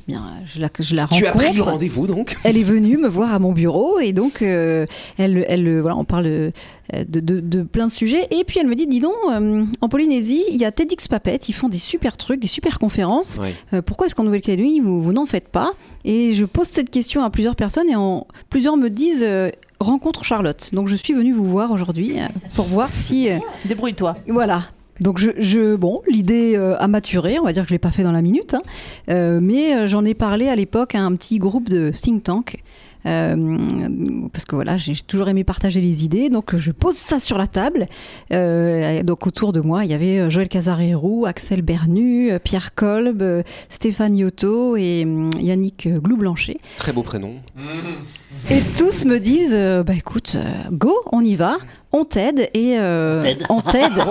bien, 0.08 0.24
je 0.46 0.60
la, 0.62 0.70
je 0.80 0.96
la 0.96 1.08
Tu 1.08 1.26
as 1.26 1.32
rencontre. 1.32 1.46
pris 1.50 1.56
le 1.58 1.62
rendez-vous 1.64 2.08
donc 2.08 2.36
Elle 2.44 2.58
est 2.58 2.64
venue 2.64 2.98
me 2.98 3.08
voir 3.08 3.34
à 3.34 3.40
mon 3.40 3.52
bureau 3.52 4.00
et 4.00 4.14
donc 4.14 4.42
euh, 4.42 4.86
elle, 5.18 5.46
elle, 5.48 5.68
euh, 5.68 5.82
voilà, 5.82 5.98
on 5.98 6.06
parle 6.06 6.26
euh, 6.28 6.52
de, 6.94 7.20
de- 7.20 7.40
de 7.40 7.62
plein 7.64 7.88
de 7.88 7.92
sujets 7.92 8.28
et 8.32 8.44
puis 8.44 8.60
elle 8.60 8.68
me 8.68 8.76
dit, 8.76 8.88
dis 8.88 9.00
donc, 9.00 9.14
euh, 9.32 9.64
en 9.82 9.90
Polynésie, 9.90 10.44
il 10.50 10.58
y 10.58 10.66
a 10.66 10.72
TEDx 10.72 11.08
Papette, 11.08 11.50
ils 11.50 11.54
font 11.54 11.70
des 11.70 11.78
super 11.78 12.18
trucs, 12.18 12.40
des 12.42 12.48
super 12.48 12.80
conférences. 12.80 13.40
Euh, 13.74 13.82
pourquoi 13.82 14.08
est-ce 14.08 14.16
qu'en 14.16 14.24
Nouvelle-Calédonie 14.24 14.80
vous, 14.80 15.02
vous 15.02 15.14
n'en 15.14 15.26
faites 15.26 15.48
pas? 15.50 15.72
Et 16.06 16.34
je 16.34 16.46
pose 16.46 16.68
cette 16.68 16.90
question 16.90 17.24
à 17.24 17.30
plusieurs 17.30 17.56
personnes 17.56 17.90
et 17.90 17.96
en, 17.96 18.28
plusieurs 18.50 18.78
me 18.78 18.90
disent. 18.90 19.24
euh, 19.28 19.50
rencontre 19.80 20.24
Charlotte. 20.24 20.70
Donc 20.74 20.88
je 20.90 20.96
suis 20.96 21.12
venue 21.12 21.34
vous 21.34 21.46
voir 21.48 21.72
aujourd'hui 21.72 22.14
pour 22.54 22.66
voir 22.66 22.90
si 22.94 23.30
Débrouille-toi. 23.66 24.16
voilà. 24.28 24.66
Donc 25.00 25.18
je, 25.18 25.76
bon, 25.76 26.02
l'idée 26.08 26.56
euh, 26.56 26.78
a 26.78 26.88
maturé, 26.88 27.40
on 27.40 27.44
va 27.44 27.54
dire 27.54 27.64
que 27.64 27.70
je 27.70 27.74
l'ai 27.74 27.80
pas 27.80 27.92
fait 27.92 28.04
dans 28.04 28.12
la 28.12 28.22
minute, 28.22 28.54
hein. 28.54 28.62
Euh, 29.10 29.40
mais 29.42 29.76
euh, 29.76 29.88
j'en 29.88 30.06
ai 30.06 30.14
parlé 30.14 30.48
à 30.48 30.56
l'époque 30.56 30.96
à 30.96 31.00
un 31.00 31.16
petit 31.16 31.40
groupe 31.40 31.70
de 31.70 31.92
think 31.92 32.24
tank. 32.24 32.64
Euh, 33.06 33.58
parce 34.32 34.46
que 34.46 34.56
voilà, 34.56 34.78
j'ai 34.78 34.96
toujours 34.96 35.30
aimé 35.30 35.44
partager 35.44 35.82
les 35.82 36.04
idées, 36.04 36.30
donc 36.30 36.56
je 36.56 36.72
pose 36.72 36.96
ça 36.96 37.20
sur 37.20 37.38
la 37.38 37.48
table. 37.48 37.86
Euh, 38.32 39.04
donc 39.04 39.28
autour 39.28 39.54
de 39.54 39.62
moi, 39.62 39.86
il 39.86 39.92
y 39.92 39.94
avait 39.94 40.20
euh, 40.20 40.30
Joël 40.30 40.48
Casarero, 40.50 41.26
Axel 41.26 41.62
Bernu, 41.62 42.32
Pierre 42.44 42.74
Kolb, 42.76 43.24
Stéphane 43.70 44.16
Yoto 44.16 44.76
et 44.76 45.04
hum, 45.06 45.30
Yannick 45.40 45.88
Gloublanchet. 45.88 46.58
Très 46.78 46.94
beau 46.94 47.04
prénom. 47.04 47.36
Et 48.50 48.62
tous 48.78 49.06
me 49.06 49.20
disent, 49.20 49.56
euh, 49.56 49.84
bah 49.84 49.94
écoute, 49.94 50.34
euh, 50.36 50.50
go, 50.72 50.94
on 51.12 51.24
y 51.24 51.36
va, 51.36 51.58
on 51.92 52.06
t'aide 52.06 52.50
et 52.54 52.78
euh, 52.78 53.22
On 53.22 53.24
t'aide. 53.24 53.46
on 53.50 53.62
t'aide. 53.62 54.04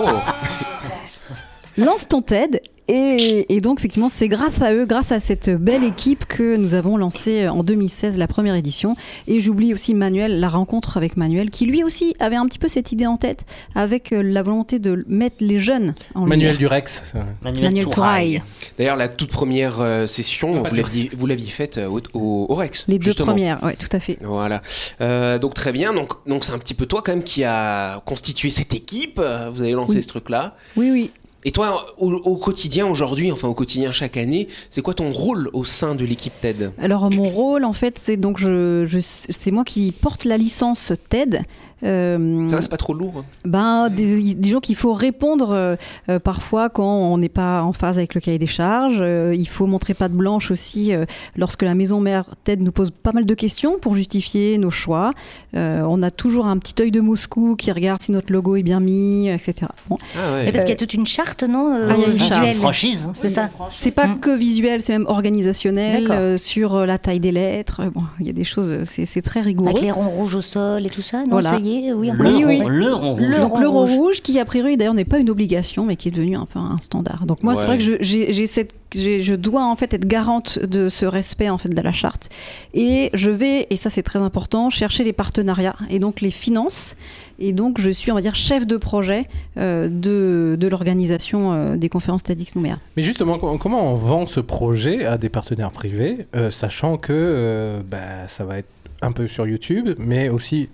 Oh, 1.77 1.83
Lance 1.83 2.07
ton 2.07 2.21
TED 2.21 2.61
Et, 2.87 3.55
et 3.55 3.61
donc, 3.61 3.79
effectivement, 3.79 4.09
c'est 4.09 4.27
grâce 4.27 4.61
à 4.61 4.73
eux, 4.73 4.85
grâce 4.85 5.11
à 5.11 5.19
cette 5.19 5.49
belle 5.49 5.83
équipe 5.83 6.25
que 6.25 6.55
nous 6.57 6.73
avons 6.73 6.97
lancé 6.97 7.47
en 7.47 7.63
2016 7.63 8.17
la 8.17 8.27
première 8.27 8.55
édition. 8.55 8.95
Et 9.27 9.39
j'oublie 9.39 9.73
aussi 9.73 9.93
Manuel, 9.93 10.39
la 10.39 10.49
rencontre 10.49 10.97
avec 10.97 11.15
Manuel, 11.15 11.51
qui 11.51 11.65
lui 11.65 11.83
aussi 11.83 12.15
avait 12.19 12.35
un 12.35 12.45
petit 12.47 12.59
peu 12.59 12.67
cette 12.67 12.91
idée 12.91 13.05
en 13.05 13.17
tête, 13.17 13.45
avec 13.75 14.11
euh, 14.11 14.21
la 14.21 14.43
volonté 14.43 14.79
de 14.79 15.05
mettre 15.07 15.37
les 15.39 15.59
jeunes 15.59 15.93
en 16.15 16.21
Manuel 16.25 16.53
lumière. 16.53 16.57
Durex. 16.57 17.01
Manuel, 17.41 17.63
Manuel 17.63 17.85
Touraille. 17.87 18.41
D'ailleurs, 18.77 18.97
la 18.97 19.07
toute 19.07 19.29
première 19.29 19.79
euh, 19.79 20.05
session, 20.07 20.61
pas 20.63 20.69
vous 20.69 21.25
l'aviez, 21.27 21.49
faite 21.49 21.77
euh, 21.77 21.87
au, 21.87 22.01
au- 22.13 22.45
au 22.49 22.55
Rex. 22.55 22.85
Les 22.87 22.99
deux 22.99 23.13
premières, 23.13 23.63
ouais, 23.63 23.75
tout 23.75 23.89
à 23.95 23.99
fait. 23.99 24.17
Voilà. 24.21 24.61
Euh, 25.01 25.37
donc 25.39 25.53
très 25.53 25.71
bien. 25.71 25.93
Donc 25.93 26.13
donc 26.27 26.43
c'est 26.43 26.51
un 26.53 26.59
petit 26.59 26.73
peu 26.73 26.85
toi 26.87 27.01
quand 27.05 27.13
même 27.13 27.23
qui 27.23 27.43
a 27.43 28.01
constitué 28.05 28.49
cette 28.49 28.73
équipe. 28.73 29.19
Euh, 29.19 29.49
Vous 29.53 29.61
avez 29.61 29.71
lancé 29.73 29.95
Oui. 29.95 30.03
ce 30.03 30.07
truc-là. 30.07 30.55
Oui, 30.75 30.89
oui. 30.91 31.11
Et 31.43 31.51
toi, 31.51 31.87
au, 31.97 32.35
quotidien 32.35 32.85
aujourd'hui, 32.85 33.31
enfin 33.31 33.47
au 33.47 33.53
quotidien 33.55 33.91
chaque 33.91 34.15
année, 34.15 34.47
c'est 34.69 34.81
quoi 34.83 34.93
ton 34.93 35.11
rôle 35.11 35.49
au 35.53 35.65
sein 35.65 35.95
de 35.95 36.05
l'équipe 36.05 36.33
TED? 36.39 36.71
Alors 36.77 37.09
mon 37.09 37.27
rôle 37.29 37.65
en 37.65 37.73
fait 37.73 37.99
c'est 37.99 38.15
donc 38.17 38.37
je- 38.37 38.85
c'est 39.29 39.49
moi 39.51 39.63
qui 39.63 39.91
porte 39.91 40.25
la 40.25 40.37
licence 40.37 40.93
TED. 41.09 41.41
Euh, 41.83 42.47
Ça 42.49 42.55
va, 42.55 42.61
c'est 42.61 42.69
pas 42.69 42.77
trop 42.77 42.93
lourd. 42.93 43.13
hein 43.19 43.25
ben, 43.45 43.89
des- 43.89 44.33
disons 44.35 44.59
qu'il 44.59 44.75
faut 44.75 44.93
répondre 44.93 45.51
euh, 45.51 45.75
euh, 46.09 46.19
parfois 46.19 46.69
quand 46.69 46.85
on 46.85 47.17
n'est 47.17 47.29
pas 47.29 47.63
en 47.63 47.73
phase 47.73 47.97
avec 47.97 48.13
le 48.15 48.21
cahier 48.21 48.37
des 48.39 48.47
charges. 48.47 48.99
Euh, 49.01 49.33
il 49.37 49.47
faut 49.47 49.65
montrer 49.65 49.93
patte 49.93 50.11
blanche 50.11 50.51
aussi 50.51 50.93
euh, 50.93 51.05
lorsque 51.35 51.63
la 51.63 51.73
maison 51.75 51.99
mère 51.99 52.25
TED 52.43 52.61
nous 52.61 52.71
pose 52.71 52.91
pas 52.91 53.11
mal 53.13 53.25
de 53.25 53.33
questions 53.33 53.79
pour 53.79 53.95
justifier 53.95 54.57
nos 54.57 54.69
choix. 54.71 55.11
Euh, 55.55 55.83
on 55.89 56.03
a 56.03 56.11
toujours 56.11 56.45
un 56.45 56.57
petit 56.57 56.81
œil 56.81 56.91
de 56.91 57.01
Moscou 57.01 57.55
qui 57.55 57.71
regarde 57.71 58.01
si 58.03 58.11
notre 58.11 58.31
logo 58.31 58.55
est 58.55 58.63
bien 58.63 58.79
mis, 58.79 59.27
etc. 59.29 59.55
Bon, 59.89 59.97
Ah 60.15 60.43
Et 60.43 60.51
parce 60.51 60.63
qu'il 60.65 60.71
y 60.71 60.75
a 60.75 60.77
toute 60.77 60.93
une 60.93 61.05
charte, 61.07 61.43
non 61.43 61.73
euh, 61.73 61.87
Ah, 61.89 61.93
il 61.97 62.01
y 62.01 62.03
a 62.03 62.07
une 62.07 62.13
visuelle. 62.13 62.55
franchise. 62.57 63.05
hein. 63.09 63.13
C'est 63.15 63.29
ça. 63.29 63.49
c'est 63.69 63.91
pas 63.91 64.07
que 64.07 64.35
visuel, 64.37 64.81
c'est 64.81 64.93
même 64.93 65.07
organisationnel 65.07 66.07
euh, 66.11 66.37
sur 66.37 66.85
la 66.85 66.97
taille 66.97 67.19
des 67.19 67.31
lettres. 67.31 67.81
Bon, 67.93 68.03
il 68.19 68.27
y 68.27 68.29
a 68.29 68.33
des 68.33 68.43
choses, 68.43 68.83
c'est 68.83 69.05
c'est 69.05 69.21
très 69.21 69.39
rigoureux. 69.39 69.69
Avec 69.71 69.81
les 69.81 69.91
ronds 69.91 70.09
rouges 70.09 70.35
au 70.35 70.41
sol 70.41 70.85
et 70.85 70.89
tout 70.89 71.01
ça, 71.01 71.21
non 71.21 71.27
Voilà. 71.31 71.49
Ça 71.51 71.57
y 71.59 71.70
est, 71.70 71.70
oui. 71.95 72.11
on 72.11 72.13
Le, 72.13 72.29
Oui, 72.29 72.43
oui. 72.45 72.61
le 72.67 72.93
rond 72.93 73.13
rouge. 73.13 73.21
Le 73.27 73.37
Donc 73.39 73.53
rond 73.55 73.59
le 73.61 73.67
rond 73.67 73.79
rouge. 73.85 73.95
rouge, 73.95 74.21
qui 74.21 74.39
a 74.39 74.45
priori 74.45 74.77
d'ailleurs 74.77 74.93
n'est 74.93 75.05
pas 75.05 75.19
une 75.19 75.29
obligation, 75.29 75.85
mais 75.85 75.95
qui 75.95 76.07
est 76.09 76.11
devenu 76.11 76.35
un 76.35 76.45
peu 76.45 76.59
un 76.59 76.77
standard. 76.77 77.25
Donc 77.25 77.43
moi, 77.43 77.53
Ouais. 77.53 77.59
c'est 77.59 77.65
vrai 77.67 77.77
que 77.77 77.83
je, 77.83 77.93
j'ai, 78.01 78.33
j'ai 78.33 78.47
cette, 78.47 78.73
j'ai- 78.93 79.21
je 79.23 79.35
dois 79.35 79.63
en 79.65 79.75
fait 79.75 79.93
être 79.93 80.05
garante 80.05 80.59
de 80.59 80.89
ce 80.89 81.05
respect 81.05 81.49
en 81.49 81.57
fait 81.57 81.69
de 81.69 81.81
la 81.81 81.91
charte. 81.91 82.29
Et 82.73 83.09
je 83.13 83.29
vais, 83.31 83.67
et 83.69 83.75
ça 83.75 83.89
c'est 83.89 84.03
très 84.03 84.19
important, 84.19 84.69
chercher 84.69 85.03
les 85.03 85.13
partenariats 85.13 85.75
et 85.89 85.99
donc 85.99 86.21
les 86.21 86.31
finances. 86.31 86.95
Et 87.39 87.53
donc 87.53 87.79
je 87.81 87.89
suis, 87.89 88.11
on 88.11 88.15
va 88.15 88.21
dire, 88.21 88.35
chef 88.35 88.67
de 88.67 88.77
projet 88.77 89.27
euh, 89.57 89.87
de, 89.89 90.55
de 90.59 90.67
l'organisation 90.67 91.53
euh, 91.53 91.75
des 91.75 91.89
conférences 91.89 92.21
TEDx 92.23 92.55
Nouméa. 92.55 92.77
Mais 92.97 93.03
justement, 93.03 93.39
com- 93.39 93.57
comment 93.59 93.91
on 93.91 93.95
vend 93.95 94.27
ce 94.27 94.39
projet 94.39 95.05
à 95.05 95.17
des 95.17 95.29
partenaires 95.29 95.71
privés, 95.71 96.27
euh, 96.35 96.51
sachant 96.51 96.97
que 96.97 97.13
euh, 97.13 97.81
bah, 97.89 98.27
ça 98.27 98.43
va 98.43 98.59
être 98.59 98.69
un 99.01 99.11
peu 99.11 99.27
sur 99.27 99.47
YouTube, 99.47 99.89
mais 99.97 100.29
aussi 100.29 100.69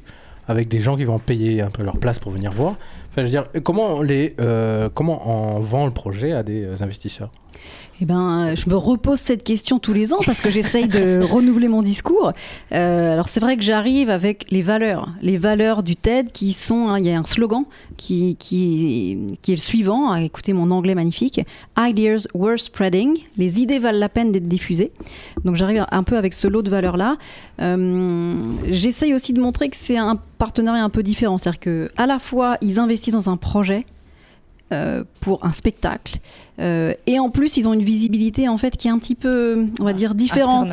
avec 0.47 0.67
des 0.67 0.79
gens 0.79 0.95
qui 0.95 1.05
vont 1.05 1.19
payer 1.19 1.61
un 1.61 1.69
peu 1.69 1.83
leur 1.83 1.97
place 1.97 2.19
pour 2.19 2.31
venir 2.31 2.51
voir. 2.51 2.75
Euh, 4.39 4.89
comment 4.93 5.55
on 5.55 5.59
vend 5.59 5.85
le 5.85 5.91
projet 5.91 6.31
à 6.31 6.43
des 6.43 6.81
investisseurs? 6.81 7.31
Eh 7.99 8.05
ben, 8.05 8.53
je 8.55 8.69
me 8.69 8.75
repose 8.75 9.19
cette 9.19 9.43
question 9.43 9.79
tous 9.79 9.93
les 9.93 10.13
ans 10.13 10.19
parce 10.25 10.39
que 10.39 10.51
j'essaye 10.51 10.87
de 10.87 11.21
renouveler 11.31 11.67
mon 11.67 11.81
discours. 11.81 12.31
Euh, 12.71 13.13
alors 13.13 13.27
c'est 13.27 13.39
vrai 13.39 13.57
que 13.57 13.63
j'arrive 13.63 14.11
avec 14.11 14.45
les 14.51 14.61
valeurs, 14.61 15.09
les 15.23 15.37
valeurs 15.37 15.81
du 15.81 15.95
TED 15.95 16.31
qui 16.31 16.53
sont, 16.53 16.89
hein, 16.89 16.99
il 16.99 17.07
y 17.07 17.11
a 17.11 17.17
un 17.17 17.23
slogan 17.23 17.63
qui, 17.97 18.35
qui, 18.37 19.17
qui 19.41 19.51
est 19.51 19.55
le 19.55 19.61
suivant. 19.61 20.11
hein, 20.11 20.17
écoutez 20.17 20.53
mon 20.53 20.69
anglais 20.69 20.93
magnifique. 20.93 21.41
Ideas 21.77 22.27
worth 22.35 22.59
spreading. 22.59 23.17
Les 23.37 23.61
idées 23.61 23.79
valent 23.79 23.97
la 23.99 24.09
peine 24.09 24.31
d'être 24.31 24.47
diffusées. 24.47 24.91
Donc 25.43 25.55
j'arrive 25.55 25.85
un 25.91 26.03
peu 26.03 26.17
avec 26.17 26.33
ce 26.35 26.47
lot 26.47 26.61
de 26.61 26.69
valeurs 26.69 26.97
là. 26.97 27.17
Euh, 27.61 28.35
j'essaye 28.69 29.15
aussi 29.15 29.33
de 29.33 29.41
montrer 29.41 29.69
que 29.69 29.77
c'est 29.77 29.97
un 29.97 30.19
partenariat 30.37 30.83
un 30.83 30.89
peu 30.89 31.01
différent, 31.01 31.39
c'est-à-dire 31.39 31.59
que 31.59 31.89
à 31.97 32.05
la 32.05 32.19
fois 32.19 32.57
ils 32.61 32.77
investissent 32.77 33.15
dans 33.15 33.29
un 33.29 33.37
projet. 33.37 33.85
Euh, 34.73 35.03
pour 35.21 35.45
un 35.45 35.51
spectacle. 35.51 36.17
Euh, 36.59 36.93
et 37.05 37.19
en 37.19 37.29
plus 37.29 37.55
ils 37.57 37.67
ont 37.69 37.73
une 37.73 37.83
visibilité 37.83 38.49
en 38.49 38.57
fait 38.57 38.75
qui 38.75 38.87
est 38.87 38.91
un 38.91 38.97
petit 38.97 39.13
peu 39.13 39.67
on 39.79 39.83
va 39.83 39.93
dire 39.93 40.15
différente. 40.15 40.69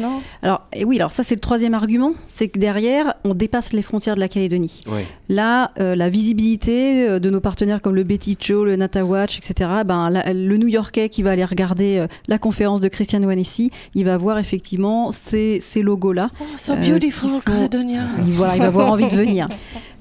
Non? 0.00 0.20
Alors 0.42 0.62
et 0.72 0.84
oui 0.84 0.96
alors 0.96 1.10
ça 1.10 1.24
c'est 1.24 1.34
le 1.34 1.40
troisième 1.40 1.74
argument 1.74 2.12
c'est 2.28 2.46
que 2.46 2.60
derrière 2.60 3.14
on 3.24 3.34
dépasse 3.34 3.72
les 3.72 3.82
frontières 3.82 4.14
de 4.14 4.20
la 4.20 4.28
Calédonie. 4.28 4.82
Là 5.28 5.72
euh, 5.80 5.96
la 5.96 6.08
visibilité 6.10 7.18
de 7.18 7.30
nos 7.30 7.40
partenaires 7.40 7.82
comme 7.82 7.94
le 7.96 8.04
Betty 8.04 8.36
Joe 8.40 8.64
le 8.66 8.76
Nata 8.76 9.04
Watch 9.04 9.38
etc 9.38 9.70
ben 9.84 10.10
la- 10.10 10.32
le 10.32 10.56
New 10.56 10.68
Yorkais 10.68 11.08
qui 11.08 11.22
va 11.24 11.32
aller 11.32 11.44
regarder 11.44 11.98
euh, 11.98 12.06
la 12.28 12.38
conférence 12.38 12.80
de 12.80 12.88
Christian 12.88 13.22
Wanessi 13.22 13.70
il 13.94 14.04
va 14.04 14.16
voir 14.16 14.38
effectivement 14.38 15.10
ces, 15.12 15.60
ces 15.60 15.82
logos 15.82 16.12
là 16.12 16.30
Oh, 16.40 16.44
so 16.56 16.76
beautiful, 16.76 17.28
sont- 17.30 17.40
Caledonia. 17.40 18.04
il, 18.24 18.32
voilà, 18.32 18.54
il 18.54 18.60
va 18.60 18.66
avoir 18.66 18.92
envie 18.92 19.08
de 19.08 19.16
venir. 19.16 19.48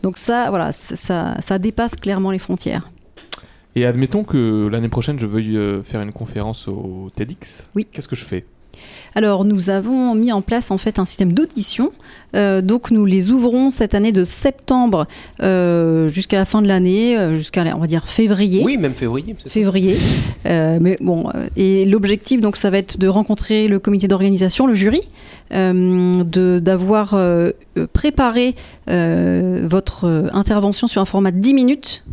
Donc 0.04 0.18
ça 0.18 0.50
voilà 0.50 0.72
ça, 0.72 1.36
ça 1.46 1.58
dépasse 1.58 1.96
clairement 1.96 2.30
les 2.32 2.40
frontières 2.40 2.90
Et 3.76 3.86
admettons 3.86 4.24
que 4.24 4.68
l'année 4.68 4.90
prochaine, 4.90 5.20
je 5.20 5.28
veuille 5.28 5.58
euh, 5.58 5.84
faire 5.84 6.02
une 6.02 6.14
conférence 6.14 6.68
au 6.68 7.10
TEDx. 7.16 7.68
Oui. 7.76 7.86
Qu'est-ce 7.92 8.08
que 8.08 8.16
je 8.16 8.24
fais? 8.24 8.46
Alors, 9.16 9.46
nous 9.46 9.70
avons 9.70 10.16
mis 10.16 10.32
en 10.32 10.42
place 10.42 10.72
en 10.72 10.78
fait 10.78 11.00
un 11.00 11.06
système 11.06 11.34
d'audition. 11.34 11.92
Euh, 12.36 12.62
donc, 12.62 12.92
nous 12.92 13.06
les 13.06 13.32
ouvrons 13.32 13.72
cette 13.72 13.96
année 13.96 14.12
de 14.12 14.26
septembre 14.26 15.08
euh, 15.42 16.08
jusqu'à 16.10 16.38
la 16.38 16.46
fin 16.46 16.62
de 16.62 16.68
l'année, 16.68 17.18
jusqu'à 17.36 17.64
on 17.76 17.80
va 17.80 17.88
dire 17.88 18.08
février. 18.08 18.62
Oui, 18.64 18.78
même 18.78 18.94
février. 18.94 19.36
Février. 19.48 19.98
Euh, 20.46 20.78
mais 20.80 20.98
bon, 21.02 21.32
et 21.56 21.86
l'objectif, 21.86 22.40
donc, 22.40 22.56
ça 22.56 22.70
va 22.70 22.78
être 22.78 22.98
de 23.00 23.08
rencontrer 23.08 23.68
le 23.68 23.80
comité 23.80 24.08
d'organisation, 24.08 24.68
le 24.68 24.76
jury, 24.76 25.02
euh, 25.54 26.24
de 26.24 26.60
d'avoir 26.60 27.18
préparé 27.94 28.56
euh, 28.90 29.66
votre 29.68 30.30
intervention 30.34 30.88
sur 30.88 31.02
un 31.02 31.06
format 31.06 31.32
de 31.32 31.40
10 31.40 31.54
minutes. 31.54 32.04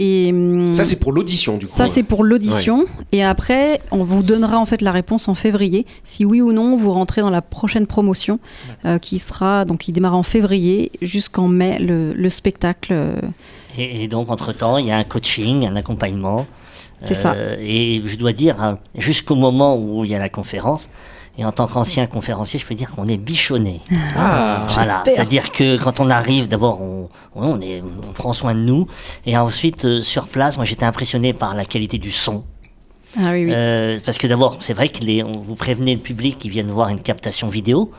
Et 0.00 0.30
hum, 0.32 0.72
Ça, 0.72 0.84
c'est 0.84 0.96
pour 0.96 1.12
l'audition, 1.12 1.56
du 1.58 1.66
coup. 1.66 1.76
ça, 1.76 1.88
c'est 1.88 2.04
pour 2.04 2.22
l'audition. 2.24 2.84
Et 3.12 3.24
après, 3.24 3.80
on 3.90 4.04
vous 4.04 4.22
donnera 4.22 4.58
en 4.58 4.64
fait 4.64 4.80
la 4.80 4.92
réponse 4.92 5.26
en 5.28 5.34
février. 5.34 5.86
Si 6.04 6.24
oui 6.24 6.40
ou 6.40 6.52
non, 6.52 6.76
vous 6.76 6.92
rentrez 6.92 7.20
dans 7.20 7.30
la 7.30 7.42
prochaine 7.42 7.86
promotion 7.88 8.38
euh, 8.84 8.98
qui 8.98 9.18
sera, 9.18 9.64
donc 9.64 9.78
qui 9.80 9.92
démarre 9.92 10.14
en 10.14 10.22
février 10.22 10.92
jusqu'en 11.02 11.48
mai, 11.48 11.78
le, 11.80 12.12
le 12.14 12.28
spectacle. 12.28 12.92
euh, 12.92 13.16
Et, 13.76 14.04
et 14.04 14.08
donc, 14.08 14.30
entre-temps, 14.30 14.78
il 14.78 14.86
y 14.86 14.92
a 14.92 14.96
un 14.96 15.04
coaching, 15.04 15.66
un 15.66 15.74
accompagnement. 15.76 16.46
C'est 17.02 17.14
ça. 17.14 17.34
Et 17.60 18.02
je 18.06 18.16
dois 18.16 18.32
dire, 18.32 18.60
hein, 18.60 18.78
jusqu'au 18.96 19.36
moment 19.36 19.76
où 19.76 20.04
il 20.04 20.10
y 20.10 20.14
a 20.14 20.18
la 20.18 20.28
conférence, 20.28 20.88
et 21.38 21.44
en 21.44 21.52
tant 21.52 21.68
qu'ancien 21.68 22.06
conférencier, 22.06 22.58
je 22.58 22.66
peux 22.66 22.74
dire 22.74 22.90
qu'on 22.90 23.06
est 23.06 23.16
bichonné. 23.16 23.80
Ah, 24.16 24.66
Voilà, 24.70 25.02
c'est-à-dire 25.04 25.52
que 25.52 25.76
quand 25.82 26.00
on 26.00 26.10
arrive, 26.10 26.48
d'abord, 26.48 26.80
on, 26.82 27.08
on, 27.36 27.60
est, 27.60 27.80
on 27.82 28.12
prend 28.12 28.32
soin 28.32 28.54
de 28.54 28.60
nous, 28.60 28.86
et 29.24 29.36
ensuite, 29.38 29.84
euh, 29.84 30.02
sur 30.02 30.26
place, 30.28 30.56
moi 30.56 30.64
j'étais 30.66 30.84
impressionné 30.84 31.32
par 31.32 31.54
la 31.54 31.64
qualité 31.64 31.98
du 31.98 32.10
son. 32.10 32.44
Ah 33.16 33.30
oui, 33.32 33.44
oui. 33.46 33.52
Euh, 33.54 33.98
parce 34.04 34.18
que 34.18 34.26
d'abord, 34.26 34.56
c'est 34.60 34.74
vrai 34.74 34.88
que 34.88 35.02
les, 35.02 35.22
on, 35.22 35.32
vous 35.32 35.54
prévenez 35.54 35.94
le 35.94 36.00
public 36.00 36.38
qui 36.38 36.48
viennent 36.50 36.70
voir 36.70 36.88
une 36.88 37.00
captation 37.00 37.48
vidéo. 37.48 37.90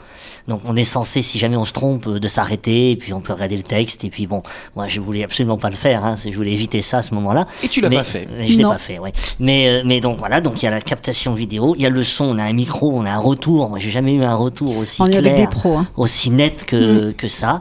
Donc 0.48 0.62
on 0.65 0.76
est 0.76 0.84
censé, 0.84 1.22
si 1.22 1.38
jamais 1.38 1.58
on 1.58 1.65
se 1.65 1.74
trompe, 1.74 2.08
euh, 2.08 2.19
de 2.19 2.28
s'arrêter, 2.28 2.91
et 2.91 2.95
puis 2.95 3.13
on 3.13 3.22
peut 3.22 3.34
regarder 3.34 3.58
le 3.58 3.63
texte, 3.63 4.04
et 4.04 4.10
puis 4.10 4.26
bon, 4.26 4.41
moi 4.76 4.88
je 4.88 5.00
voulais 5.00 5.24
absolument 5.24 5.58
pas 5.58 5.69
le 5.69 5.76
faire, 5.76 6.04
hein, 6.06 6.15
je 6.15 6.30
voulais 6.36 6.54
éviter 6.54 6.82
ça 6.82 7.00
à 7.00 7.04
ce 7.04 7.13
moment-là. 7.15 7.45
Et 7.63 7.67
tu 7.67 7.82
l'as 7.82 7.89
pas 7.89 8.04
fait. 8.04 8.28
mais 8.38 8.48
Je 8.48 8.58
l'ai 8.58 8.63
pas 8.63 8.78
fait, 8.80 8.98
ouais. 9.00 9.12
Mais, 9.39 9.67
euh, 9.67 9.84
mais 9.86 10.00
donc 10.00 10.17
voilà, 10.17 10.41
donc 10.41 10.62
il 10.62 10.65
y 10.65 10.67
a 10.67 10.72
la 10.72 10.82
captation 10.82 11.34
vidéo, 11.36 11.76
il 11.76 11.82
y 11.84 11.86
a 11.86 11.89
le 11.89 12.04
son, 12.04 12.26
on 12.26 12.38
a 12.39 12.43
un 12.43 12.54
micro, 12.54 12.91
on 12.93 13.06
a 13.06 13.12
un 13.12 13.19
retour. 13.19 13.69
Moi 13.69 13.78
j'ai 13.80 13.91
jamais 13.91 14.13
eu 14.13 14.24
un 14.24 14.36
retour 14.36 14.78
aussi 14.78 15.02
on 15.02 15.06
est 15.08 15.19
clair 15.19 15.34
avec 15.34 15.36
des 15.36 15.48
pros. 15.48 15.78
hein. 15.78 15.88
aussi 15.98 16.32
net 16.32 16.65
que, 16.65 17.12
que 17.12 17.28
ça. 17.28 17.58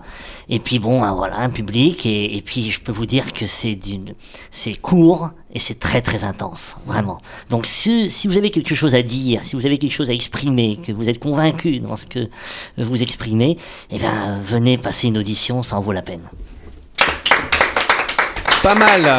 Et 0.50 0.60
puis 0.60 0.78
bon, 0.78 1.02
hein, 1.04 1.14
voilà, 1.14 1.38
un 1.38 1.50
public. 1.50 2.06
Et, 2.06 2.36
et 2.36 2.42
puis 2.42 2.70
je 2.70 2.80
peux 2.80 2.92
vous 2.92 3.04
dire 3.06 3.32
que 3.32 3.46
c'est 3.46 3.74
d'une, 3.74 4.14
c'est 4.50 4.74
court 4.74 5.30
et 5.54 5.58
c'est 5.58 5.78
très 5.78 6.00
très 6.00 6.24
intense, 6.24 6.76
vraiment. 6.86 7.18
Donc 7.50 7.66
si, 7.66 8.08
si 8.10 8.28
vous 8.28 8.36
avez 8.38 8.50
quelque 8.50 8.74
chose 8.74 8.94
à 8.94 9.02
dire, 9.02 9.44
si 9.44 9.56
vous 9.56 9.66
avez 9.66 9.78
quelque 9.78 9.92
chose 9.92 10.08
à 10.10 10.12
exprimer, 10.14 10.78
que 10.84 10.92
vous 10.92 11.08
êtes 11.08 11.18
convaincu 11.18 11.80
dans 11.80 11.96
ce 11.96 12.04
que 12.06 12.28
vous 12.78 13.02
exprimez, 13.02 13.56
eh 13.90 13.98
bien 13.98 14.38
venez 14.44 14.78
passer 14.78 15.08
une 15.08 15.18
audition, 15.18 15.62
ça 15.62 15.76
en 15.76 15.80
vaut 15.80 15.92
la 15.92 16.02
peine. 16.02 16.22
Pas 18.62 18.74
mal. 18.74 19.18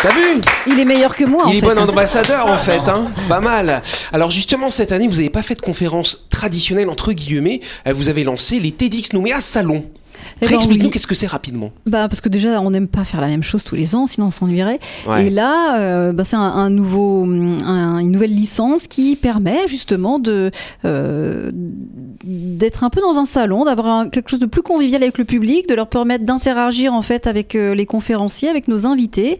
T'as 0.00 0.12
vu? 0.12 0.40
Il 0.68 0.78
est 0.78 0.84
meilleur 0.84 1.16
que 1.16 1.24
moi. 1.24 1.46
en 1.46 1.50
Il 1.50 1.56
est 1.56 1.60
fait. 1.60 1.74
bon 1.74 1.78
ambassadeur 1.78 2.46
en 2.46 2.56
fait, 2.56 2.88
hein 2.88 3.10
pas 3.28 3.40
mal. 3.40 3.82
Alors 4.12 4.30
justement 4.30 4.70
cette 4.70 4.92
année 4.92 5.08
vous 5.08 5.16
n'avez 5.16 5.30
pas 5.30 5.42
fait 5.42 5.56
de 5.56 5.60
conférence 5.60 6.26
traditionnelle 6.30 6.88
entre 6.88 7.12
guillemets, 7.12 7.60
Euh, 7.86 7.92
vous 7.92 8.08
avez 8.08 8.22
lancé 8.24 8.60
les 8.60 8.70
TEDx 8.72 9.12
Nouméa 9.12 9.40
Salon. 9.40 9.84
Eh 10.42 10.46
ben 10.46 10.54
Explique-nous 10.56 10.86
oui. 10.86 10.90
qu'est-ce 10.90 11.06
que 11.06 11.14
c'est 11.14 11.26
rapidement. 11.26 11.70
Bah, 11.86 12.08
parce 12.08 12.20
que 12.20 12.28
déjà, 12.28 12.60
on 12.60 12.70
n'aime 12.70 12.88
pas 12.88 13.04
faire 13.04 13.20
la 13.20 13.28
même 13.28 13.42
chose 13.42 13.64
tous 13.64 13.74
les 13.74 13.94
ans, 13.94 14.06
sinon 14.06 14.28
on 14.28 14.30
s'ennuierait. 14.30 14.80
Ouais. 15.06 15.26
Et 15.26 15.30
là, 15.30 15.78
euh, 15.78 16.12
bah, 16.12 16.24
c'est 16.24 16.36
un, 16.36 16.40
un 16.40 16.70
nouveau, 16.70 17.24
un- 17.24 17.98
une 17.98 18.10
nouvelle 18.10 18.34
licence 18.34 18.86
qui 18.86 19.16
permet 19.16 19.66
justement 19.68 20.18
de 20.18 20.50
euh, 20.84 21.50
d'être 22.24 22.84
un 22.84 22.90
peu 22.90 23.00
dans 23.00 23.18
un 23.18 23.24
salon, 23.24 23.64
d'avoir 23.64 24.10
quelque 24.10 24.30
chose 24.30 24.40
de 24.40 24.46
plus 24.46 24.62
convivial 24.62 25.02
avec 25.02 25.18
le 25.18 25.24
public, 25.24 25.68
de 25.68 25.74
leur 25.74 25.88
permettre 25.88 26.24
d'interagir 26.24 26.92
en 26.92 27.02
fait 27.02 27.26
avec 27.26 27.54
euh, 27.54 27.74
les 27.74 27.86
conférenciers, 27.86 28.48
avec 28.48 28.68
nos 28.68 28.86
invités, 28.86 29.38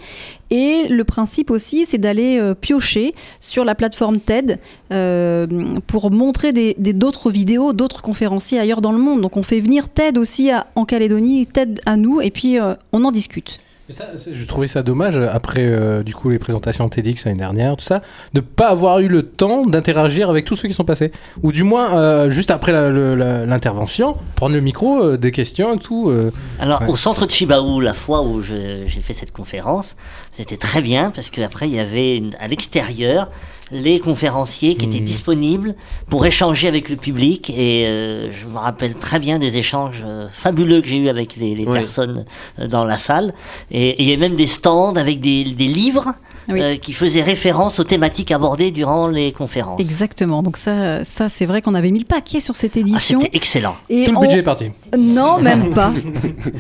Et 0.51 0.89
le 0.89 1.05
principe 1.05 1.51
aussi, 1.51 1.85
c'est 1.85 1.99
d'aller 1.99 2.39
euh, 2.39 2.55
piocher 2.55 3.15
sur 3.41 3.65
la 3.65 3.75
plateforme 3.75 4.19
TED 4.21 4.59
euh, 4.93 5.47
pour 5.87 6.11
montrer 6.11 6.53
des 6.53 6.75
des- 6.79 6.93
d'autres 6.93 7.31
vidéos, 7.31 7.73
d'autres 7.73 8.03
conférenciers 8.03 8.59
ailleurs 8.59 8.81
dans 8.81 8.93
le 8.93 8.99
monde. 8.99 9.21
Donc 9.21 9.37
on 9.37 9.43
fait 9.43 9.61
venir 9.61 9.89
TED 9.89 10.17
aussi 10.19 10.51
à- 10.51 10.67
en 10.75 10.85
Calédonie, 10.85 11.47
TED 11.47 11.81
à 11.87 11.97
nous, 11.97 12.21
et 12.21 12.31
puis 12.31 12.59
euh, 12.59 12.75
on 12.93 13.05
en 13.05 13.13
discute. 13.13 13.61
Ça, 13.91 14.05
je 14.31 14.45
trouvais 14.45 14.67
ça 14.67 14.83
dommage 14.83 15.17
après 15.17 15.65
euh, 15.67 16.03
du 16.03 16.15
coup 16.15 16.29
les 16.29 16.39
présentations 16.39 16.87
TEDx 16.91 17.25
l'année 17.25 17.39
dernière, 17.39 17.75
tout 17.75 17.85
ça, 17.87 18.03
de 18.35 18.41
pas 18.41 18.69
avoir 18.69 18.99
eu 18.99 19.09
le 19.09 19.23
temps 19.23 19.65
d'interagir 19.65 20.29
avec 20.29 20.45
tous 20.45 20.57
ceux 20.57 20.69
qui 20.69 20.75
sont 20.75 20.85
passés, 20.85 21.11
ou 21.43 21.53
du 21.53 21.63
moins 21.63 21.97
euh, 21.99 22.29
juste 22.29 22.51
après 22.51 22.73
la- 22.73 22.91
le- 22.91 23.15
la- 23.15 23.47
l'intervention, 23.47 24.19
prendre 24.37 24.55
le 24.55 24.61
micro, 24.61 25.03
euh, 25.03 25.17
des 25.17 25.31
questions 25.31 25.75
et 25.77 25.79
tout. 25.79 26.11
euh. 26.11 26.31
Alors, 26.61 26.83
Ouais. 26.83 26.89
au 26.89 26.97
centre 26.97 27.25
de 27.25 27.31
Chibaou, 27.31 27.81
la 27.81 27.95
fois 27.95 28.21
où 28.21 28.43
je- 28.43 28.85
j'ai 28.87 29.01
fait 29.01 29.15
cette 29.15 29.33
conférence, 29.33 29.97
c'était 30.39 30.57
très 30.57 30.81
bien 30.81 31.11
parce 31.11 31.31
qu'après, 31.31 31.69
il 31.69 31.75
y 31.75 31.81
avait 31.81 32.17
une- 32.17 32.37
à 32.39 32.47
l'extérieur 32.47 33.29
les 33.71 33.99
conférenciers 34.01 34.77
qui 34.77 34.87
étaient 34.87 35.01
Mhm. 35.01 35.05
disponibles 35.05 35.75
pour 36.09 36.25
échanger 36.25 36.69
avec 36.69 36.89
le 36.89 36.97
public. 36.97 37.51
Et 37.51 37.87
euh, 37.87 38.31
je 38.33 38.47
me 38.47 38.57
rappelle 38.57 38.95
très 38.95 39.19
bien 39.19 39.39
des 39.39 39.59
échanges 39.59 40.03
euh, 40.07 40.29
fabuleux 40.33 40.81
que 40.81 40.87
j'ai 40.89 40.97
eu 40.97 41.09
avec 41.11 41.37
les, 41.37 41.55
personnes 41.67 42.25
euh, 42.61 42.67
dans 42.69 42.85
la 42.85 42.97
salle. 42.97 43.35
Et 43.71 43.89
et 43.91 44.03
il 44.05 44.09
y 44.09 44.15
a 44.15 44.17
même 44.17 44.37
des 44.37 44.47
stands 44.47 44.95
avec 44.97 45.21
des, 45.21 45.45
des 45.45 45.67
livres 45.67 46.15
Oui. 46.49 46.63
euh, 46.63 46.77
qui 46.77 46.93
faisaient 46.93 47.23
référence 47.23 47.79
aux 47.79 47.85
thématiques 47.85 48.31
abordées 48.31 48.71
durant 48.71 49.09
les 49.09 49.33
conférences. 49.33 49.81
Exactement. 49.81 50.43
Donc 50.43 50.57
ça, 50.57 51.05
ça 51.05 51.29
c'est 51.29 51.45
vrai 51.47 51.61
qu'on 51.63 51.75
avait 51.75 51.91
mis 51.91 51.99
le 51.99 52.05
paquet 52.05 52.41
sur 52.41 52.57
cette 52.57 52.77
Ah, 52.77 52.81
édition. 52.81 53.21
c'était 53.21 53.37
excellent. 53.37 53.77
et 53.91 54.05
Tout 54.07 54.13
le 54.13 54.17
on- 54.17 54.21
budget 54.23 54.39
est 54.39 54.43
parti. 54.43 54.67
Non, 54.99 55.39
même 55.39 55.71
pas. 55.75 55.93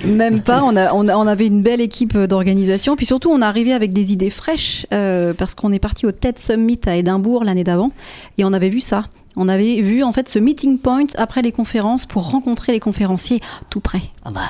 même 0.04 0.40
pas. 0.42 0.62
On, 0.64 0.76
a, 0.76 0.92
on, 0.92 1.08
a- 1.08 1.16
on 1.16 1.26
avait 1.26 1.46
une 1.46 1.62
belle 1.62 1.80
équipe 1.80 2.16
d'organisation. 2.18 2.96
Puis 2.96 3.06
surtout, 3.06 3.30
on 3.30 3.40
est 3.40 3.44
arrivé 3.44 3.72
avec 3.72 3.92
des 3.92 4.12
idées 4.12 4.30
fraîches 4.30 4.86
euh, 4.92 5.32
parce 5.34 5.54
qu'on 5.54 5.72
est 5.72 5.78
parti 5.78 6.06
au 6.06 6.12
TED 6.12 6.38
Summit 6.38 6.80
à 6.86 6.96
Édimbourg 6.96 7.44
l'année 7.44 7.64
d'avant 7.64 7.90
et 8.36 8.44
on 8.44 8.52
avait 8.52 8.68
vu 8.68 8.80
ça. 8.80 9.04
On 9.36 9.46
avait 9.48 9.80
vu 9.82 10.02
en 10.02 10.10
fait 10.12 10.28
ce 10.28 10.38
meeting 10.38 10.78
point 10.78 11.04
après 11.16 11.42
les 11.42 11.52
conférences 11.52 12.06
pour 12.06 12.30
rencontrer 12.30 12.72
les 12.72 12.80
conférenciers 12.80 13.40
tout 13.70 13.80
près. 13.80 14.00
Ah 14.24 14.30
bah, 14.32 14.40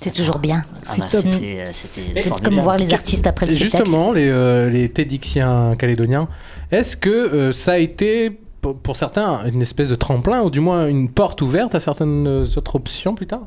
C'est 0.00 0.12
toujours 0.12 0.38
bien. 0.38 0.64
ah 0.86 0.92
C'est 0.92 1.00
bah, 1.00 1.06
top. 1.10 1.24
c'était, 1.24 2.28
euh, 2.28 2.30
Comme 2.42 2.60
voir 2.60 2.76
les 2.76 2.94
artistes 2.94 3.26
après 3.26 3.46
le 3.46 3.52
spectacle. 3.52 3.84
justement, 3.84 4.12
les, 4.12 4.28
euh, 4.28 4.70
les 4.70 4.88
TEDxiens 4.88 5.74
calédoniens, 5.76 6.28
est-ce 6.70 6.96
que 6.96 7.10
euh, 7.10 7.52
ça 7.52 7.72
a 7.72 7.78
été 7.78 8.38
pour, 8.60 8.76
pour 8.76 8.96
certains 8.96 9.44
une 9.46 9.62
espèce 9.62 9.88
de 9.88 9.96
tremplin 9.96 10.42
ou 10.42 10.50
du 10.50 10.60
moins 10.60 10.86
une 10.86 11.08
porte 11.08 11.42
ouverte 11.42 11.74
à 11.74 11.80
certaines 11.80 12.28
autres 12.28 12.76
options 12.76 13.14
plus 13.14 13.26
tard? 13.26 13.42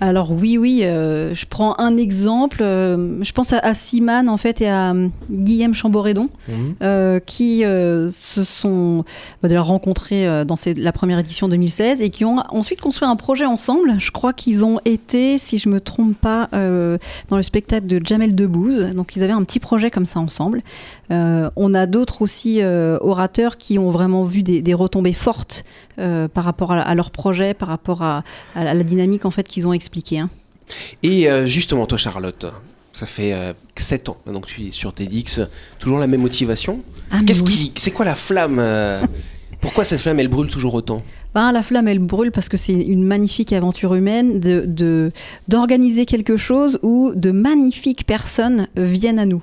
Alors 0.00 0.32
oui, 0.32 0.58
oui, 0.58 0.80
euh, 0.82 1.34
je 1.34 1.46
prends 1.46 1.78
un 1.78 1.96
exemple. 1.96 2.58
euh, 2.62 3.22
je 3.22 3.32
pense 3.32 3.52
à, 3.52 3.58
à 3.58 3.74
Siman 3.74 4.28
en 4.28 4.36
fait 4.36 4.60
et 4.60 4.68
à 4.68 4.92
euh, 4.92 5.08
Guillaume 5.30 5.72
Chamboredon. 5.74 6.28
Mhm. 6.48 6.74
euh, 6.82 7.20
qui 7.20 7.60
se 7.62 8.44
sont 8.44 9.04
bah, 9.42 9.48
rencontrés 9.62 10.44
dans 10.44 10.56
ces- 10.56 10.74
la 10.74 10.92
première 10.92 11.18
édition 11.18 11.48
2016 11.48 12.00
et 12.00 12.10
qui 12.10 12.24
ont 12.24 12.36
ensuite 12.50 12.80
construit 12.80 13.08
un 13.08 13.16
projet 13.16 13.44
ensemble. 13.46 13.94
Je 13.98 14.10
crois 14.10 14.32
qu'ils 14.32 14.64
ont 14.64 14.78
été, 14.84 15.38
si 15.38 15.58
je 15.58 15.68
me 15.68 15.80
trompe 15.80 16.16
pas, 16.18 16.48
dans 16.52 17.36
le 17.36 17.42
spectacle 17.42 17.86
de 17.86 18.00
Jamel 18.04 18.34
Debbouze. 18.34 18.86
Donc 18.94 19.16
ils 19.16 19.22
avaient 19.22 19.32
un 19.32 19.44
petit 19.44 19.60
projet 19.60 19.90
comme 19.90 20.06
ça 20.06 20.20
ensemble. 20.20 20.60
On 21.10 21.74
a 21.74 21.86
d'autres 21.86 22.22
aussi 22.22 22.60
orateurs 22.62 23.56
qui 23.56 23.78
ont 23.78 23.90
vraiment 23.90 24.24
vu 24.24 24.42
des, 24.42 24.60
des 24.62 24.74
retombées 24.74 25.12
fortes 25.12 25.64
par 25.96 26.44
rapport 26.44 26.72
à, 26.72 26.80
à 26.80 26.94
leur 26.94 27.10
projet, 27.10 27.54
par 27.54 27.68
rapport 27.68 28.02
à, 28.02 28.22
à 28.54 28.64
la 28.74 28.82
dynamique 28.82 29.24
en 29.24 29.30
fait 29.30 29.46
qu'ils 29.46 29.66
ont 29.68 29.72
expliqué. 29.84 30.18
hein. 30.18 30.30
Et 31.02 31.28
euh, 31.30 31.44
justement, 31.46 31.86
toi, 31.86 31.98
Charlotte, 31.98 32.46
ça 32.92 33.06
fait 33.06 33.34
7 33.76 34.08
ans 34.08 34.16
maintenant 34.24 34.40
que 34.40 34.48
tu 34.48 34.62
es 34.66 34.70
sur 34.70 34.92
TEDx. 34.92 35.40
Toujours 35.78 35.98
la 35.98 36.06
même 36.06 36.22
motivation 36.22 36.80
Ah, 37.10 37.20
Qu'est-ce 37.26 37.42
oui. 37.44 37.72
qui, 37.74 37.80
c'est 37.80 37.90
quoi 37.90 38.04
la 38.04 38.14
flamme 38.14 38.58
euh, 38.58 39.02
Pourquoi 39.60 39.84
cette 39.84 40.00
flamme, 40.00 40.20
elle 40.20 40.28
brûle 40.28 40.48
toujours 40.48 40.74
autant? 40.74 41.02
Ben, 41.34 41.50
la 41.52 41.62
flamme, 41.62 41.88
elle 41.88 41.98
brûle 41.98 42.30
parce 42.30 42.48
que 42.48 42.56
c'est 42.56 42.72
une 42.72 43.04
magnifique 43.04 43.52
aventure 43.52 43.94
humaine 43.94 44.38
de- 44.40 45.10
d'organiser 45.48 46.06
quelque 46.06 46.36
chose 46.36 46.78
où 46.82 47.12
de 47.14 47.30
magnifiques 47.30 48.06
personnes 48.06 48.68
viennent 48.76 49.18
à 49.18 49.26
nous. 49.26 49.42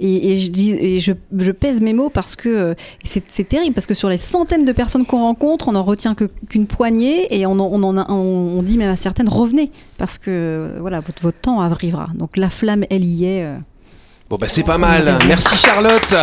Et, 0.00 0.32
et 0.32 0.38
je, 0.38 0.50
dis, 0.50 0.72
et 0.72 1.00
je, 1.00 1.12
je 1.38 1.52
pèse 1.52 1.80
mes 1.80 1.92
mots 1.92 2.10
parce 2.10 2.36
que 2.36 2.48
euh, 2.48 2.74
c'est, 3.04 3.48
terrible, 3.48 3.74
parce 3.74 3.86
que 3.86 3.94
sur 3.94 4.08
les 4.08 4.18
centaines 4.18 4.64
de 4.64 4.72
personnes 4.72 5.06
qu'on 5.06 5.20
rencontre, 5.20 5.68
on 5.68 5.72
n'en 5.72 5.82
retient 5.82 6.14
qu'une 6.48 6.66
poignée 6.66 7.34
et 7.38 7.46
on, 7.46 8.62
dit 8.62 8.78
même 8.78 8.90
à 8.90 8.96
certaines, 8.96 9.28
revenez, 9.28 9.70
parce 9.98 10.18
que 10.18 10.76
voilà, 10.80 11.00
votre, 11.00 11.22
votre 11.22 11.38
temps 11.38 11.60
arrivera. 11.60 12.08
Donc 12.14 12.36
la 12.36 12.50
flamme, 12.50 12.84
elle 12.90 13.04
y 13.04 13.24
est. 13.24 13.44
euh. 13.44 13.56
Bon, 14.28 14.36
bah, 14.40 14.48
c'est 14.48 14.64
pas 14.64 14.78
mal. 14.78 15.18
Merci, 15.28 15.56
Charlotte. 15.56 16.14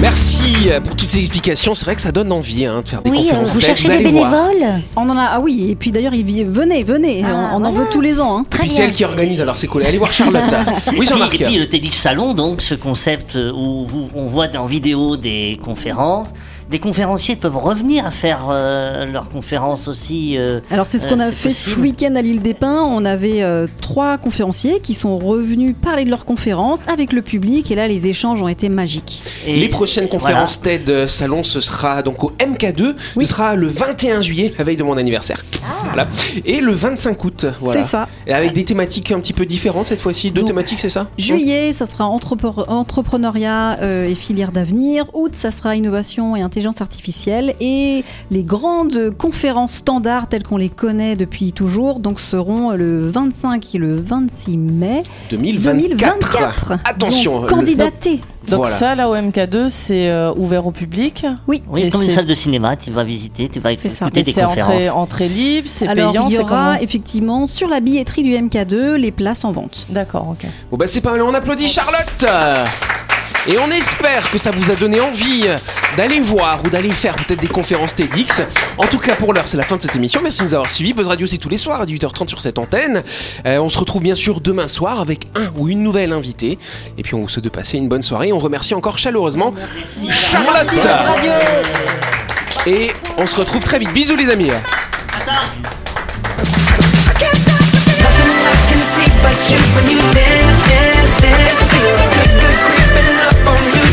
Merci 0.00 0.68
pour 0.84 0.94
toutes 0.94 1.08
ces 1.08 1.18
explications. 1.18 1.74
C'est 1.74 1.84
vrai 1.84 1.96
que 1.96 2.00
ça 2.00 2.12
donne 2.12 2.30
envie 2.30 2.64
hein, 2.66 2.82
de 2.84 2.88
faire 2.88 3.02
des 3.02 3.10
Oui, 3.10 3.18
euh, 3.18 3.22
conférences 3.22 3.54
vous 3.54 3.60
cherchez 3.60 3.88
des 3.88 4.10
voir. 4.10 4.30
bénévoles 4.30 4.82
On 4.94 5.08
en 5.08 5.16
a, 5.18 5.24
ah 5.32 5.40
oui, 5.40 5.66
et 5.70 5.74
puis 5.74 5.90
d'ailleurs, 5.90 6.12
venez, 6.12 6.84
venez, 6.84 7.24
Ah, 7.26 7.50
on, 7.54 7.62
on 7.62 7.64
en 7.64 7.72
veut 7.72 7.86
tous 7.90 8.00
les 8.00 8.20
ans. 8.20 8.38
hein. 8.38 8.44
Très 8.48 8.60
Puis 8.60 8.68
c'est 8.70 8.82
elle 8.84 8.92
qui 8.92 9.04
organise, 9.04 9.40
alors 9.40 9.56
c'est 9.56 9.66
cool. 9.66 9.82
Allez 9.82 9.98
voir 9.98 10.12
Charlotte. 10.12 10.42
oui, 10.88 10.94
Et 10.94 10.98
puis- 11.00 11.06
Jean-Marc. 11.06 11.34
Et 11.40 11.44
puis 11.44 11.58
le 11.58 11.68
TEDx 11.68 11.96
Salon, 11.96 12.32
donc 12.34 12.62
ce 12.62 12.74
concept 12.76 13.34
où 13.34 13.86
vous- 13.86 14.08
on 14.14 14.26
voit 14.26 14.46
en 14.56 14.66
vidéo 14.66 15.16
des 15.16 15.58
conférences. 15.64 16.28
Des 16.70 16.78
conférenciers 16.80 17.34
peuvent 17.34 17.56
revenir 17.56 18.04
à 18.04 18.10
faire 18.10 18.48
euh, 18.50 19.06
leurs 19.06 19.28
conférences 19.30 19.88
aussi. 19.88 20.36
euh, 20.36 20.60
Alors 20.70 20.84
c'est 20.84 20.98
ce 20.98 21.06
Euh, 21.06 21.10
qu'on 21.10 21.20
a 21.20 21.32
fait 21.32 21.50
ce 21.52 21.78
week-end 21.80 22.14
à 22.14 22.20
l'île 22.20 22.42
des 22.42 22.52
Pins. 22.52 22.82
On 22.84 23.06
avait 23.06 23.42
euh, 23.42 23.66
trois 23.80 24.18
conférenciens 24.18 24.78
qui 24.82 24.92
sont 24.92 25.16
revenus 25.18 25.74
parler 25.80 26.04
de 26.04 26.10
leurs 26.10 26.26
conférences 26.26 26.80
avec 26.86 27.14
le 27.14 27.22
public 27.22 27.70
et 27.70 27.74
là 27.74 27.88
les 27.88 28.06
échanges 28.06 28.42
ont 28.42 28.48
été 28.48 28.68
magiques. 28.68 29.22
et- 29.46 29.56
Les 29.56 29.68
prochaines 29.68 30.08
voilà. 30.10 30.18
conférences 30.26 30.60
TED 30.60 31.06
Salon, 31.08 31.42
ce 31.42 31.60
sera 31.60 32.02
donc 32.02 32.22
au 32.22 32.32
MK2. 32.38 32.94
Oui. 33.16 33.24
Ce 33.24 33.32
sera 33.32 33.54
le 33.56 33.66
21 33.66 34.20
juillet, 34.20 34.52
la 34.58 34.64
veille 34.64 34.76
de 34.76 34.84
mon 34.84 34.98
anniversaire. 34.98 35.42
Voilà. 35.84 36.06
Et 36.44 36.60
le 36.60 36.72
25 36.72 37.24
août. 37.24 37.46
Voilà. 37.62 37.82
C'est 37.82 37.88
ça. 37.88 38.08
Et 38.26 38.34
avec 38.34 38.52
des 38.52 38.64
thématiques 38.66 39.10
un 39.10 39.20
petit 39.20 39.32
peu 39.32 39.46
différentes 39.46 39.86
cette 39.86 40.00
fois-ci. 40.00 40.30
Deux 40.30 40.42
Donc, 40.42 40.48
thématiques, 40.48 40.80
c'est 40.80 40.90
ça? 40.90 41.06
Juillet, 41.16 41.72
ça 41.72 41.86
sera 41.86 42.04
entrepre- 42.04 42.68
entrepreneuriat 42.68 43.78
euh, 43.80 44.06
et 44.06 44.14
filière 44.14 44.52
d'avenir. 44.52 45.06
Août, 45.14 45.30
ça 45.34 45.50
sera 45.50 45.74
innovation 45.74 46.36
et 46.36 46.40
intelligence 46.42 46.57
artificielle. 46.80 47.54
Et 47.60 48.04
les 48.30 48.42
grandes 48.42 49.10
conférences 49.16 49.74
standards 49.74 50.28
telles 50.28 50.42
qu'on 50.42 50.56
les 50.56 50.68
connaît 50.68 51.16
depuis 51.16 51.52
toujours, 51.52 52.00
donc 52.00 52.20
seront 52.20 52.72
le 52.72 53.06
25 53.08 53.74
et 53.74 53.78
le 53.78 53.96
26 54.00 54.56
mai 54.58 55.02
2024. 55.30 55.74
2024. 55.74 56.72
Attention. 56.84 57.34
Donc, 57.40 57.42
le- 57.42 57.48
candidater. 57.56 58.20
Donc 58.48 58.60
Voilà. 58.60 58.74
ça, 58.74 58.94
là, 58.94 59.10
au 59.10 59.14
MK2, 59.14 59.68
c'est 59.68 60.10
euh, 60.10 60.32
ouvert 60.34 60.66
au 60.66 60.70
public. 60.70 61.26
Oui. 61.46 61.62
Oui, 61.68 61.82
Et 61.82 61.88
comme 61.90 62.02
une 62.02 62.08
salle 62.08 62.24
de 62.24 62.34
cinéma, 62.34 62.76
tu 62.76 62.90
vas 62.90 63.04
visiter, 63.04 63.48
tu 63.50 63.60
vas 63.60 63.76
ça. 63.76 63.88
écouter 64.06 64.20
Et 64.20 64.22
des 64.22 64.32
c'est 64.32 64.42
conférences. 64.42 64.72
entrée, 64.74 64.88
entrée 64.90 65.28
libre, 65.28 65.68
c'est 65.70 65.86
Alors 65.86 66.12
payant, 66.12 66.28
il 66.28 66.34
y 66.34 66.38
aura 66.38 66.48
comment 66.48 66.74
effectivement 66.80 67.46
sur 67.46 67.68
la 67.68 67.80
billetterie 67.80 68.22
du 68.22 68.30
MK2 68.32 68.94
les 68.94 69.10
places 69.10 69.44
en 69.44 69.52
vente. 69.52 69.86
D'accord, 69.90 70.28
ok. 70.30 70.48
Bon 70.70 70.78
bah 70.78 70.86
c'est 70.86 71.02
pas 71.02 71.10
mal, 71.10 71.20
on 71.22 71.34
applaudit 71.34 71.68
Charlotte 71.68 72.24
et 73.46 73.58
on 73.58 73.70
espère 73.70 74.30
que 74.30 74.38
ça 74.38 74.50
vous 74.50 74.70
a 74.70 74.74
donné 74.74 75.00
envie 75.00 75.46
d'aller 75.96 76.20
voir 76.20 76.60
ou 76.64 76.68
d'aller 76.68 76.90
faire 76.90 77.14
peut-être 77.16 77.40
des 77.40 77.48
conférences 77.48 77.94
TEDx. 77.94 78.42
En 78.76 78.86
tout 78.86 78.98
cas, 78.98 79.14
pour 79.14 79.32
l'heure, 79.32 79.48
c'est 79.48 79.56
la 79.56 79.62
fin 79.62 79.76
de 79.76 79.82
cette 79.82 79.96
émission. 79.96 80.20
Merci 80.22 80.40
de 80.40 80.44
nous 80.46 80.54
avoir 80.54 80.70
suivis. 80.70 80.92
Buzz 80.92 81.08
Radio, 81.08 81.26
c'est 81.26 81.38
tous 81.38 81.48
les 81.48 81.58
soirs 81.58 81.80
à 81.80 81.86
18h30 81.86 82.28
sur 82.28 82.40
cette 82.40 82.58
antenne. 82.58 83.02
Euh, 83.46 83.58
on 83.58 83.68
se 83.68 83.78
retrouve 83.78 84.02
bien 84.02 84.14
sûr 84.14 84.40
demain 84.40 84.66
soir 84.66 85.00
avec 85.00 85.26
un 85.34 85.50
ou 85.56 85.68
une 85.68 85.82
nouvelle 85.82 86.12
invitée. 86.12 86.58
Et 86.96 87.02
puis, 87.02 87.14
on 87.14 87.20
vous 87.20 87.28
souhaite 87.28 87.44
de 87.44 87.50
passer 87.50 87.78
une 87.78 87.88
bonne 87.88 88.02
soirée. 88.02 88.32
On 88.32 88.38
remercie 88.38 88.74
encore 88.74 88.98
chaleureusement 88.98 89.54
Charlotte. 90.10 90.68
Et 92.66 92.90
on 93.16 93.26
se 93.26 93.36
retrouve 93.36 93.62
très 93.62 93.78
vite. 93.78 93.92
Bisous, 93.92 94.16
les 94.16 94.30
amis. 94.30 94.50